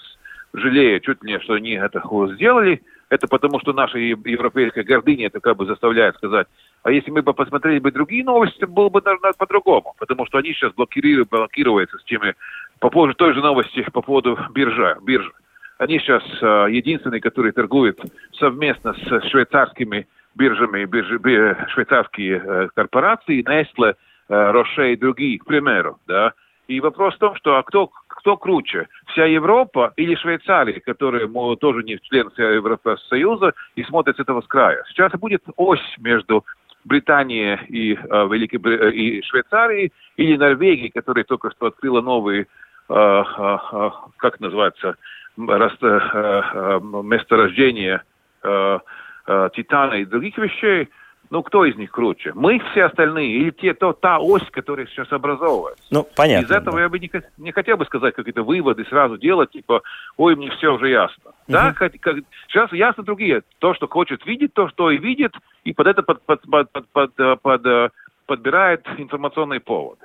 жалеют 0.53 1.05
чуть 1.05 1.23
ли 1.25 1.33
не, 1.33 1.41
что 1.41 1.55
они 1.55 1.73
это 1.73 2.03
сделали, 2.35 2.83
это 3.09 3.27
потому, 3.29 3.61
что 3.61 3.73
наша 3.73 3.99
европейская 3.99 4.83
гордыня 4.83 5.29
это 5.29 5.41
как 5.41 5.57
бы 5.57 5.65
заставляет 5.65 6.17
сказать, 6.17 6.49
а 6.87 6.93
если 6.93 7.11
мы 7.11 7.21
бы 7.21 7.35
посмотрели 7.35 7.81
бы 7.81 7.91
другие 7.91 8.23
новости, 8.23 8.65
было 8.65 8.89
бы 8.89 9.03
наверное, 9.05 9.33
по-другому, 9.33 9.97
потому 9.99 10.25
что 10.25 10.39
они 10.39 10.53
сейчас 10.53 10.73
блокируют, 10.73 11.29
блокируются 11.29 11.99
с 11.99 12.05
теми, 12.05 12.37
по 12.79 12.91
поводу 12.91 13.15
той 13.15 13.35
же 13.35 13.41
новости, 13.41 13.85
по 13.93 14.03
поводу 14.03 14.39
биржа, 14.55 14.97
биржи. 15.03 15.33
Они 15.79 15.99
сейчас 15.99 16.23
э, 16.41 16.67
единственные, 16.71 17.21
которые 17.21 17.51
торгуют 17.51 17.99
совместно 18.39 18.95
с 18.95 19.29
швейцарскими 19.31 20.07
биржами, 20.37 20.85
биржи, 20.85 21.67
швейцарские 21.71 22.41
э, 22.45 22.69
корпорации, 22.73 23.43
Nestle, 23.43 23.97
э, 24.29 24.33
Roche 24.33 24.93
и 24.93 24.97
другие, 24.97 25.41
к 25.41 25.45
примеру, 25.45 25.99
да. 26.07 26.35
И 26.69 26.79
вопрос 26.79 27.17
в 27.17 27.19
том, 27.19 27.35
что 27.35 27.57
а 27.57 27.65
кто 27.65 27.91
кто 28.27 28.37
круче, 28.37 28.89
вся 29.09 29.25
Европа 29.25 29.93
или 29.97 30.17
Швейцария, 30.17 30.81
которая 30.81 31.29
тоже 31.57 31.85
не 31.85 31.99
член 32.01 32.29
Евросоюза 32.37 33.53
и 33.77 33.85
смотрит 33.85 34.17
с 34.17 34.21
этого 34.21 34.41
с 34.41 34.47
края. 34.47 34.83
Сейчас 34.89 35.13
будет 35.13 35.43
ось 35.57 35.95
между 35.99 36.45
Британией 36.87 37.59
и, 37.69 37.95
э, 37.95 38.29
Великой, 38.29 38.61
э, 38.65 38.91
и 38.93 39.23
Швейцарией 39.23 39.93
или 40.17 40.37
Норвегией, 40.37 40.91
которая 40.91 41.25
только 41.25 41.51
что 41.51 41.67
открыла 41.67 42.01
новые, 42.01 42.43
э, 42.43 42.95
э, 42.95 43.59
э, 43.73 43.91
как 44.19 44.41
называется, 44.41 44.97
рас, 45.37 45.73
э, 45.83 45.87
э, 45.87 46.81
месторождения 47.03 48.03
э, 48.43 48.79
э, 49.27 49.51
титана 49.55 49.95
и 49.95 50.05
других 50.05 50.39
вещей– 50.39 50.89
ну, 51.31 51.43
кто 51.43 51.65
из 51.65 51.77
них 51.77 51.91
круче? 51.91 52.33
Мы 52.35 52.61
все 52.71 52.85
остальные 52.85 53.29
или 53.29 53.51
те, 53.51 53.75
то, 53.75 53.93
та 53.93 54.19
ось, 54.19 54.49
которая 54.51 54.87
сейчас 54.87 55.11
образовывается? 55.13 55.85
Ну, 55.91 56.07
понятно. 56.17 56.47
Из 56.47 56.51
этого 56.51 56.77
да. 56.77 56.83
я 56.83 56.89
бы 56.89 56.99
не, 56.99 57.11
не 57.39 57.53
хотел 57.53 57.77
бы 57.77 57.85
сказать 57.85 58.15
какие-то 58.15 58.43
выводы 58.43 58.85
сразу 58.85 59.19
делать, 59.19 59.51
типа, 59.51 59.83
ой, 60.17 60.37
мне 60.37 60.51
все 60.51 60.75
уже 60.75 60.89
ясно. 60.89 61.31
Угу. 61.31 61.35
Да, 61.49 61.73
как, 61.73 61.93
как, 62.01 62.17
сейчас 62.49 62.73
ясно 62.73 63.03
другие. 63.03 63.43
То, 63.59 63.75
что 63.75 63.89
хочет 63.89 64.25
видеть, 64.27 64.53
то, 64.55 64.69
что 64.69 64.91
и 64.91 64.99
видит, 64.99 65.33
и 65.65 65.73
под 65.73 65.87
это 65.87 66.03
под, 66.03 66.23
под, 66.23 66.43
под, 66.43 66.71
под, 66.71 66.87
под, 66.93 67.15
под, 67.15 67.41
под, 67.43 67.93
подбирает 68.27 68.87
информационные 68.99 69.61
поводы. 69.61 70.05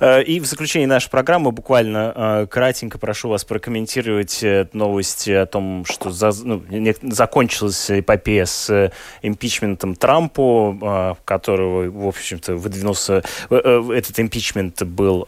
Э, 0.00 0.22
и 0.22 0.40
в 0.40 0.46
заключении 0.46 0.86
нашей 0.86 1.10
программы 1.10 1.52
буквально 1.52 2.12
э, 2.14 2.46
кратенько 2.48 2.98
прошу 2.98 3.28
вас 3.28 3.44
прокомментировать 3.44 4.42
э, 4.42 4.68
новости 4.72 5.30
о 5.30 5.46
том, 5.46 5.84
что 5.84 6.10
за, 6.10 6.32
ну, 6.44 6.62
закончилась 7.02 7.90
эпопея 7.90 8.44
с 8.44 8.92
импичментом 9.22 9.94
Трампу, 9.94 11.16
которого, 11.24 11.90
в 11.90 12.06
общем-то, 12.06 12.56
выдвинулся... 12.56 13.22
Этот 13.50 14.18
импичмент 14.20 14.82
был 14.82 15.26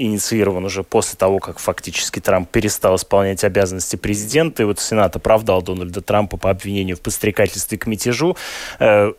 инициирован 0.00 0.64
уже 0.64 0.82
после 0.82 1.16
того, 1.16 1.38
как 1.38 1.58
фактически 1.58 2.20
Трамп 2.20 2.48
перестал 2.50 2.96
исполнять 2.96 3.44
обязанности 3.44 3.96
президента. 3.96 4.62
И 4.62 4.66
вот 4.66 4.80
Сенат 4.80 5.16
оправдал 5.16 5.62
Дональда 5.62 6.00
Трампа 6.00 6.36
по 6.36 6.50
обвинению 6.50 6.96
в 6.96 7.00
подстрекательстве 7.00 7.78
к 7.78 7.86
мятежу. 7.86 8.36
Э, 8.78 9.12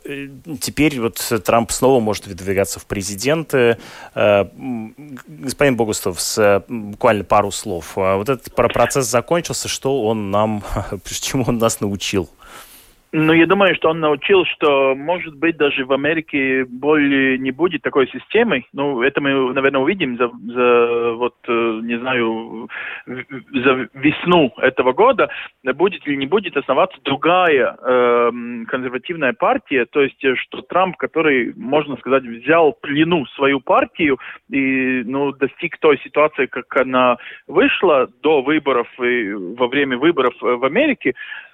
теперь 0.60 1.00
вот 1.00 1.18
Трамп 1.46 1.72
снова 1.72 2.00
может 2.00 2.28
выдвигаться 2.28 2.80
в 2.80 2.86
президенты. 2.86 3.78
Э, 4.16 4.46
господин 5.28 5.76
Богустов, 5.76 6.20
с 6.20 6.64
буквально 6.68 7.24
пару 7.24 7.52
слов. 7.52 7.98
А 7.98 8.18
вот 8.18 8.30
этот 8.30 8.54
процесс 8.54 9.08
закончился. 9.08 9.68
Что 9.68 10.04
он 10.04 10.32
нам, 10.32 10.64
чему 11.06 11.46
он 11.48 11.58
нас 11.58 11.80
научил? 11.80 12.30
Ну, 13.14 13.34
я 13.34 13.46
думаю, 13.46 13.76
что 13.76 13.90
он 13.90 14.00
научил, 14.00 14.46
что, 14.46 14.96
может 14.96 15.36
быть, 15.36 15.58
даже 15.58 15.84
в 15.84 15.92
Америке 15.92 16.64
более 16.64 17.38
не 17.38 17.52
будет 17.52 17.82
такой 17.82 18.08
системы. 18.08 18.64
Ну, 18.72 19.02
это 19.02 19.20
мы, 19.20 19.54
наверное, 19.54 19.82
увидим 19.82 20.18
за, 20.18 20.30
за 20.30 21.12
вот, 21.16 21.36
э, 21.46 21.80
не 21.84 22.00
знаю, 22.00 22.70
за 23.06 23.90
весну 23.94 24.54
этого 24.58 24.94
года. 24.94 25.30
Будет 25.62 26.08
или 26.08 26.16
не 26.16 26.26
будет 26.26 26.56
основаться 26.56 26.98
другая 27.04 27.76
э, 27.78 28.32
консервативная 28.70 29.34
партия. 29.34 29.86
То 29.86 30.02
есть, 30.04 30.24
э, 30.24 30.36
что 30.38 30.62
Трамп, 30.62 30.96
который, 30.96 31.54
можно 31.58 31.98
сказать, 31.98 32.24
взял 32.24 32.72
плену 32.72 33.26
свою 33.36 33.60
партию 33.60 34.20
и, 34.50 35.04
ну, 35.06 35.34
достиг 35.34 35.78
той 35.80 36.00
ситуации, 36.00 36.46
как 36.46 36.74
она 36.78 37.18
вышла 37.48 38.08
до 38.24 38.42
выборов 38.42 38.88
и 39.02 39.34
во 39.34 39.68
время 39.68 39.98
выборов 39.98 40.34
в 40.40 40.64
Америке, 40.64 41.14
Э, 41.14 41.51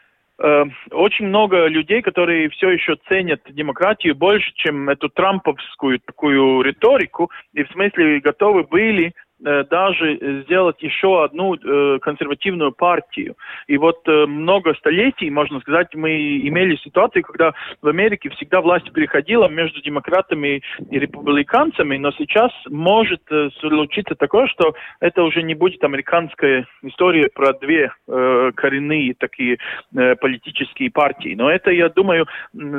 очень 0.92 1.28
много 1.28 1.66
людей, 1.68 2.02
которые 2.02 2.50
все 2.50 2.70
еще 2.70 2.96
ценят 3.08 3.42
демократию 3.50 4.16
больше, 4.16 4.52
чем 4.56 4.88
эту 4.90 5.10
трамповскую 5.10 6.00
такую 6.00 6.62
риторику, 6.62 7.32
и 7.54 7.64
в 7.64 7.72
смысле 7.72 8.20
готовы 8.20 8.64
были 8.64 9.14
Э, 9.27 9.27
даже 9.40 10.44
сделать 10.44 10.82
еще 10.82 11.24
одну 11.24 11.56
э, 11.56 12.00
консервативную 12.00 12.72
партию. 12.72 13.36
И 13.68 13.78
вот 13.78 14.08
э, 14.08 14.26
много 14.26 14.74
столетий, 14.76 15.30
можно 15.30 15.60
сказать, 15.60 15.94
мы 15.94 16.38
имели 16.40 16.76
ситуацию, 16.78 17.24
когда 17.24 17.54
в 17.82 17.88
Америке 17.88 18.30
всегда 18.30 18.62
власть 18.62 18.92
переходила 18.92 19.48
между 19.48 19.82
демократами 19.82 20.64
и 20.90 21.00
республиканцами, 21.00 21.98
но 21.98 22.12
сейчас 22.12 22.52
может 22.70 23.22
случиться 23.60 24.16
такое, 24.16 24.48
что 24.48 24.74
это 25.00 25.24
уже 25.24 25.44
не 25.44 25.54
будет 25.54 25.84
американская 25.84 26.66
история 26.82 27.30
про 27.34 27.54
две 27.54 27.92
коренные 28.08 29.14
такие 29.14 29.58
политические 29.94 30.92
партии. 30.92 31.36
Но 31.36 31.52
это, 31.52 31.72
я 31.72 31.90
думаю, 31.90 32.28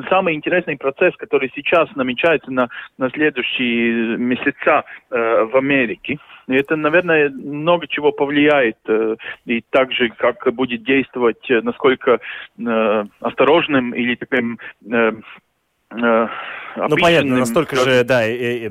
самый 0.08 0.34
интересный 0.34 0.76
процесс, 0.76 1.14
который 1.16 1.50
сейчас 1.54 1.88
намечается 1.94 2.50
на, 2.50 2.68
на 2.96 3.10
следующие 3.10 4.16
месяца 4.16 4.84
в 5.10 5.56
Америке. 5.56 6.18
И 6.48 6.54
это, 6.54 6.76
наверное, 6.76 7.28
много 7.28 7.86
чего 7.86 8.10
повлияет. 8.10 8.78
Э, 8.88 9.16
и 9.44 9.62
также, 9.70 10.08
как 10.08 10.52
будет 10.54 10.82
действовать, 10.82 11.50
э, 11.50 11.60
насколько 11.60 12.20
э, 12.58 13.04
осторожным 13.20 13.94
или 13.94 14.14
таким 14.14 14.58
ну, 15.90 16.28
понятно, 17.00 17.38
настолько 17.38 17.76
же, 17.76 18.04
да, 18.04 18.22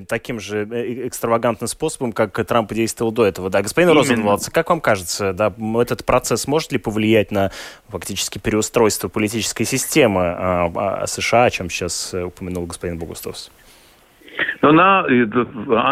таким 0.07 0.39
же 0.39 0.65
экстравагантным 1.07 1.67
способом, 1.67 2.13
как 2.13 2.45
Трамп 2.45 2.71
действовал 2.73 3.11
до 3.11 3.25
этого. 3.25 3.49
Да, 3.49 3.63
господин 3.63 3.89
Розенвалдс, 3.89 4.49
как 4.49 4.69
вам 4.69 4.81
кажется, 4.81 5.33
да, 5.33 5.51
этот 5.81 6.05
процесс 6.05 6.45
может 6.45 6.71
ли 6.71 6.77
повлиять 6.77 7.31
на 7.31 7.51
фактически 7.89 8.37
переустройство 8.37 9.07
политической 9.07 9.63
системы 9.63 10.21
а, 10.21 10.71
а, 10.75 11.07
США, 11.07 11.45
о 11.45 11.49
чем 11.49 11.71
сейчас 11.71 12.13
упомянул 12.13 12.67
господин 12.67 12.99
Богустовс? 12.99 13.49
Но 14.61 14.71
на, 14.71 15.05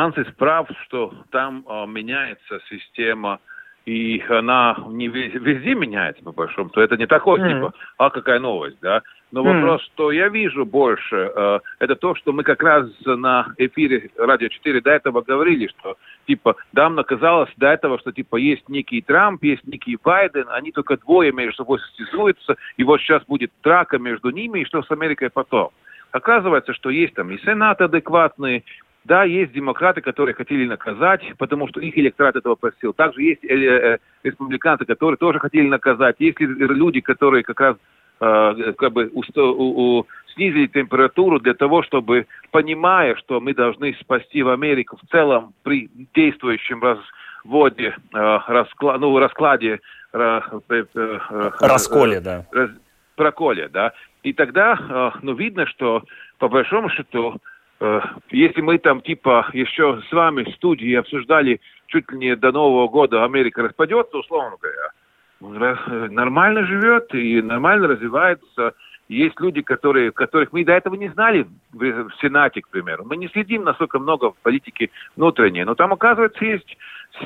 Ансис 0.03 0.27
прав, 0.37 0.67
что 0.85 1.13
там 1.31 1.63
а, 1.67 1.85
меняется 1.85 2.59
система, 2.69 3.39
и 3.85 4.19
она 4.29 4.75
не 4.87 5.07
везде, 5.07 5.37
везде 5.37 5.75
меняется, 5.75 6.23
по 6.23 6.31
большому, 6.31 6.69
то 6.69 6.81
это 6.81 6.97
не 6.97 7.05
такое, 7.05 7.41
mm. 7.41 7.53
типа, 7.53 7.73
а 7.97 8.09
какая 8.09 8.39
новость, 8.39 8.77
да. 8.81 9.03
Но 9.31 9.41
mm. 9.41 9.53
вопрос, 9.53 9.83
что 9.93 10.11
я 10.11 10.29
вижу 10.29 10.65
больше, 10.65 11.31
э, 11.35 11.59
это 11.79 11.95
то, 11.95 12.15
что 12.15 12.33
мы 12.33 12.43
как 12.43 12.63
раз 12.63 12.87
на 13.05 13.53
эфире 13.57 14.09
Радио 14.17 14.47
4 14.47 14.81
до 14.81 14.91
этого 14.91 15.21
говорили, 15.21 15.67
что, 15.67 15.97
типа, 16.25 16.55
нам 16.73 16.95
казалось 17.03 17.51
до 17.57 17.67
этого, 17.67 17.99
что, 17.99 18.11
типа, 18.11 18.37
есть 18.37 18.67
некий 18.69 19.01
Трамп, 19.01 19.43
есть 19.43 19.67
некий 19.67 19.97
Байден, 20.03 20.45
они 20.49 20.71
только 20.71 20.97
двое 20.97 21.31
между 21.31 21.57
собой 21.57 21.79
состязуются, 21.79 22.55
и 22.77 22.83
вот 22.83 22.99
сейчас 23.01 23.23
будет 23.25 23.51
драка 23.63 23.99
между 23.99 24.31
ними, 24.31 24.61
и 24.61 24.65
что 24.65 24.81
с 24.81 24.89
Америкой 24.89 25.29
потом. 25.29 25.69
Оказывается, 26.15 26.73
что 26.73 26.89
есть 26.89 27.13
там 27.13 27.29
и 27.29 27.37
Сенат 27.39 27.81
адекватный, 27.81 28.63
да, 29.03 29.25
есть 29.25 29.51
демократы, 29.51 29.99
которые 29.99 30.33
хотели 30.33 30.65
наказать, 30.65 31.21
потому 31.37 31.67
что 31.67 31.81
их 31.81 31.97
электорат 31.97 32.37
этого 32.37 32.55
просил. 32.55 32.93
Также 32.93 33.21
есть 33.21 33.43
э, 33.43 33.53
э, 33.53 33.97
республиканцы, 34.23 34.85
которые 34.85 35.17
тоже 35.17 35.39
хотели 35.39 35.67
наказать. 35.67 36.15
Есть 36.19 36.39
люди, 36.39 37.01
которые 37.01 37.43
как 37.43 37.59
раз 37.59 37.75
э, 38.21 38.73
как 38.77 38.93
бы 38.93 39.11
у, 39.13 39.23
у, 39.41 39.97
у, 39.99 40.07
снизили 40.33 40.67
температуру 40.67 41.41
для 41.41 41.53
того, 41.53 41.83
чтобы, 41.83 42.27
понимая, 42.51 43.17
что 43.17 43.41
мы 43.41 43.53
должны 43.53 43.93
спасти 43.99 44.41
в 44.41 44.47
Америку 44.47 44.97
в 45.03 45.11
целом 45.11 45.53
при 45.63 45.89
действующем 46.15 46.81
разводе, 46.81 47.93
э, 48.13 48.39
раскла, 48.47 48.97
ну, 48.97 49.19
раскладе, 49.19 49.81
э, 50.13 50.41
э, 50.69 50.85
э, 50.95 51.19
расколе, 51.59 52.21
да. 52.21 52.45
Раз, 52.53 52.69
проколе, 53.15 53.69
да, 53.69 53.93
и 54.25 54.33
тогда, 54.33 54.75
э, 54.77 55.19
ну, 55.21 55.35
видно, 55.35 55.67
что 55.67 56.03
по 56.39 56.47
большому 56.47 56.89
счету, 56.89 57.35
э, 57.79 58.01
если 58.31 58.61
мы 58.61 58.79
там 58.79 59.01
типа 59.01 59.51
еще 59.53 60.01
с 60.09 60.11
вами 60.11 60.43
в 60.43 60.55
студии 60.55 60.95
обсуждали 60.95 61.61
чуть 61.87 62.11
ли 62.11 62.17
не 62.17 62.35
до 62.35 62.51
Нового 62.51 62.87
года 62.87 63.23
Америка 63.23 63.61
распадется, 63.61 64.17
условно 64.17 64.57
говоря, 64.59 66.09
нормально 66.09 66.65
живет 66.65 67.13
и 67.13 67.39
нормально 67.43 67.87
развивается. 67.87 68.73
Есть 69.09 69.39
люди, 69.39 69.61
которые, 69.61 70.11
которых 70.11 70.51
мы 70.51 70.65
до 70.65 70.73
этого 70.73 70.95
не 70.95 71.09
знали 71.09 71.45
в, 71.71 72.09
Сенате, 72.19 72.61
к 72.61 72.69
примеру. 72.69 73.05
Мы 73.05 73.17
не 73.17 73.27
следим 73.27 73.63
настолько 73.63 73.99
много 73.99 74.31
в 74.31 74.37
политике 74.41 74.89
внутренней, 75.15 75.65
но 75.65 75.75
там, 75.75 75.93
оказывается, 75.93 76.43
есть 76.43 76.77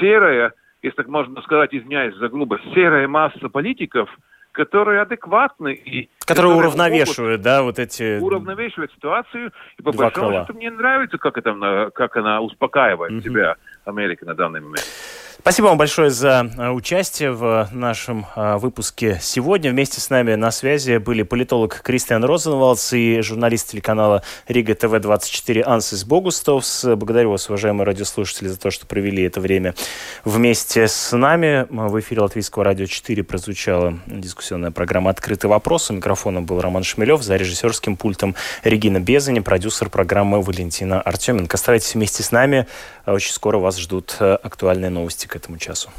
серая, 0.02 0.52
если 0.82 0.98
так 0.98 1.08
можно 1.08 1.42
сказать, 1.44 1.74
извиняюсь 1.74 2.16
за 2.16 2.28
грубость, 2.28 2.74
серая 2.74 3.08
масса 3.08 3.48
политиков– 3.48 4.10
которые 4.60 5.02
адекватны 5.02 5.74
и 5.74 6.10
которые, 6.20 6.52
которые 6.52 6.56
уравновешивают, 6.56 7.42
да, 7.42 7.64
вот 7.64 7.80
эти 7.80 8.20
уравновешивают 8.20 8.92
ситуацию. 8.92 9.54
И 9.78 9.82
по 9.82 9.94
большому 9.94 10.34
счету 10.34 10.54
мне 10.54 10.70
нравится, 10.70 11.18
как 11.18 11.38
это, 11.38 11.92
как 11.96 12.18
она 12.18 12.42
успокаивает 12.42 13.14
угу. 13.14 13.22
себя 13.22 13.56
Америка 13.86 14.26
на 14.26 14.36
данный 14.36 14.60
момент. 14.60 14.86
Спасибо 15.42 15.68
вам 15.68 15.78
большое 15.78 16.10
за 16.10 16.52
э, 16.58 16.70
участие 16.70 17.32
в 17.32 17.70
нашем 17.72 18.26
э, 18.36 18.58
выпуске 18.58 19.20
сегодня. 19.22 19.72
Вместе 19.72 20.02
с 20.02 20.10
нами 20.10 20.36
на 20.36 20.52
связи 20.52 20.98
были 20.98 21.24
политолог 21.24 21.80
Кристиан 21.82 22.26
Розенвалдс 22.26 22.92
и 22.92 23.22
журналист 23.22 23.70
телеканала 23.72 24.22
Рига 24.50 24.76
ТВ-24 24.76 25.62
Ансис 25.62 26.04
Богустовс. 26.04 26.84
Благодарю 26.84 27.32
вас, 27.32 27.48
уважаемые 27.48 27.86
радиослушатели, 27.86 28.50
за 28.50 28.60
то, 28.60 28.70
что 28.70 28.86
провели 28.86 29.24
это 29.24 29.40
время 29.40 29.76
вместе 30.26 30.90
с 30.90 31.16
нами. 31.16 31.66
В 31.70 31.98
эфире 32.02 32.20
Латвийского 32.20 32.66
радио 32.66 32.86
4 32.86 33.24
прозвучала 33.24 33.98
дискуссионная 34.08 34.72
программа 34.72 35.10
«Открытый 35.10 35.50
вопрос». 35.50 35.90
У 35.90 35.94
микрофона 35.94 36.42
был 36.42 36.60
Роман 36.60 36.84
Шмелев, 36.84 37.24
за 37.24 37.38
режиссерским 37.38 37.96
пультом 37.96 38.36
Регина 38.66 39.00
Безани, 39.00 39.40
продюсер 39.40 39.90
программы 39.90 40.42
Валентина 40.42 41.00
Артеменко. 41.00 41.56
Оставайтесь 41.56 41.96
вместе 41.96 42.24
с 42.24 42.34
нами. 42.34 42.68
Очень 43.06 43.32
скоро 43.32 43.58
вас 43.58 43.78
ждут 43.78 44.18
э, 44.20 44.34
актуальные 44.44 44.90
новости 44.90 45.29
к 45.30 45.36
этому 45.36 45.58
часу. 45.58 45.90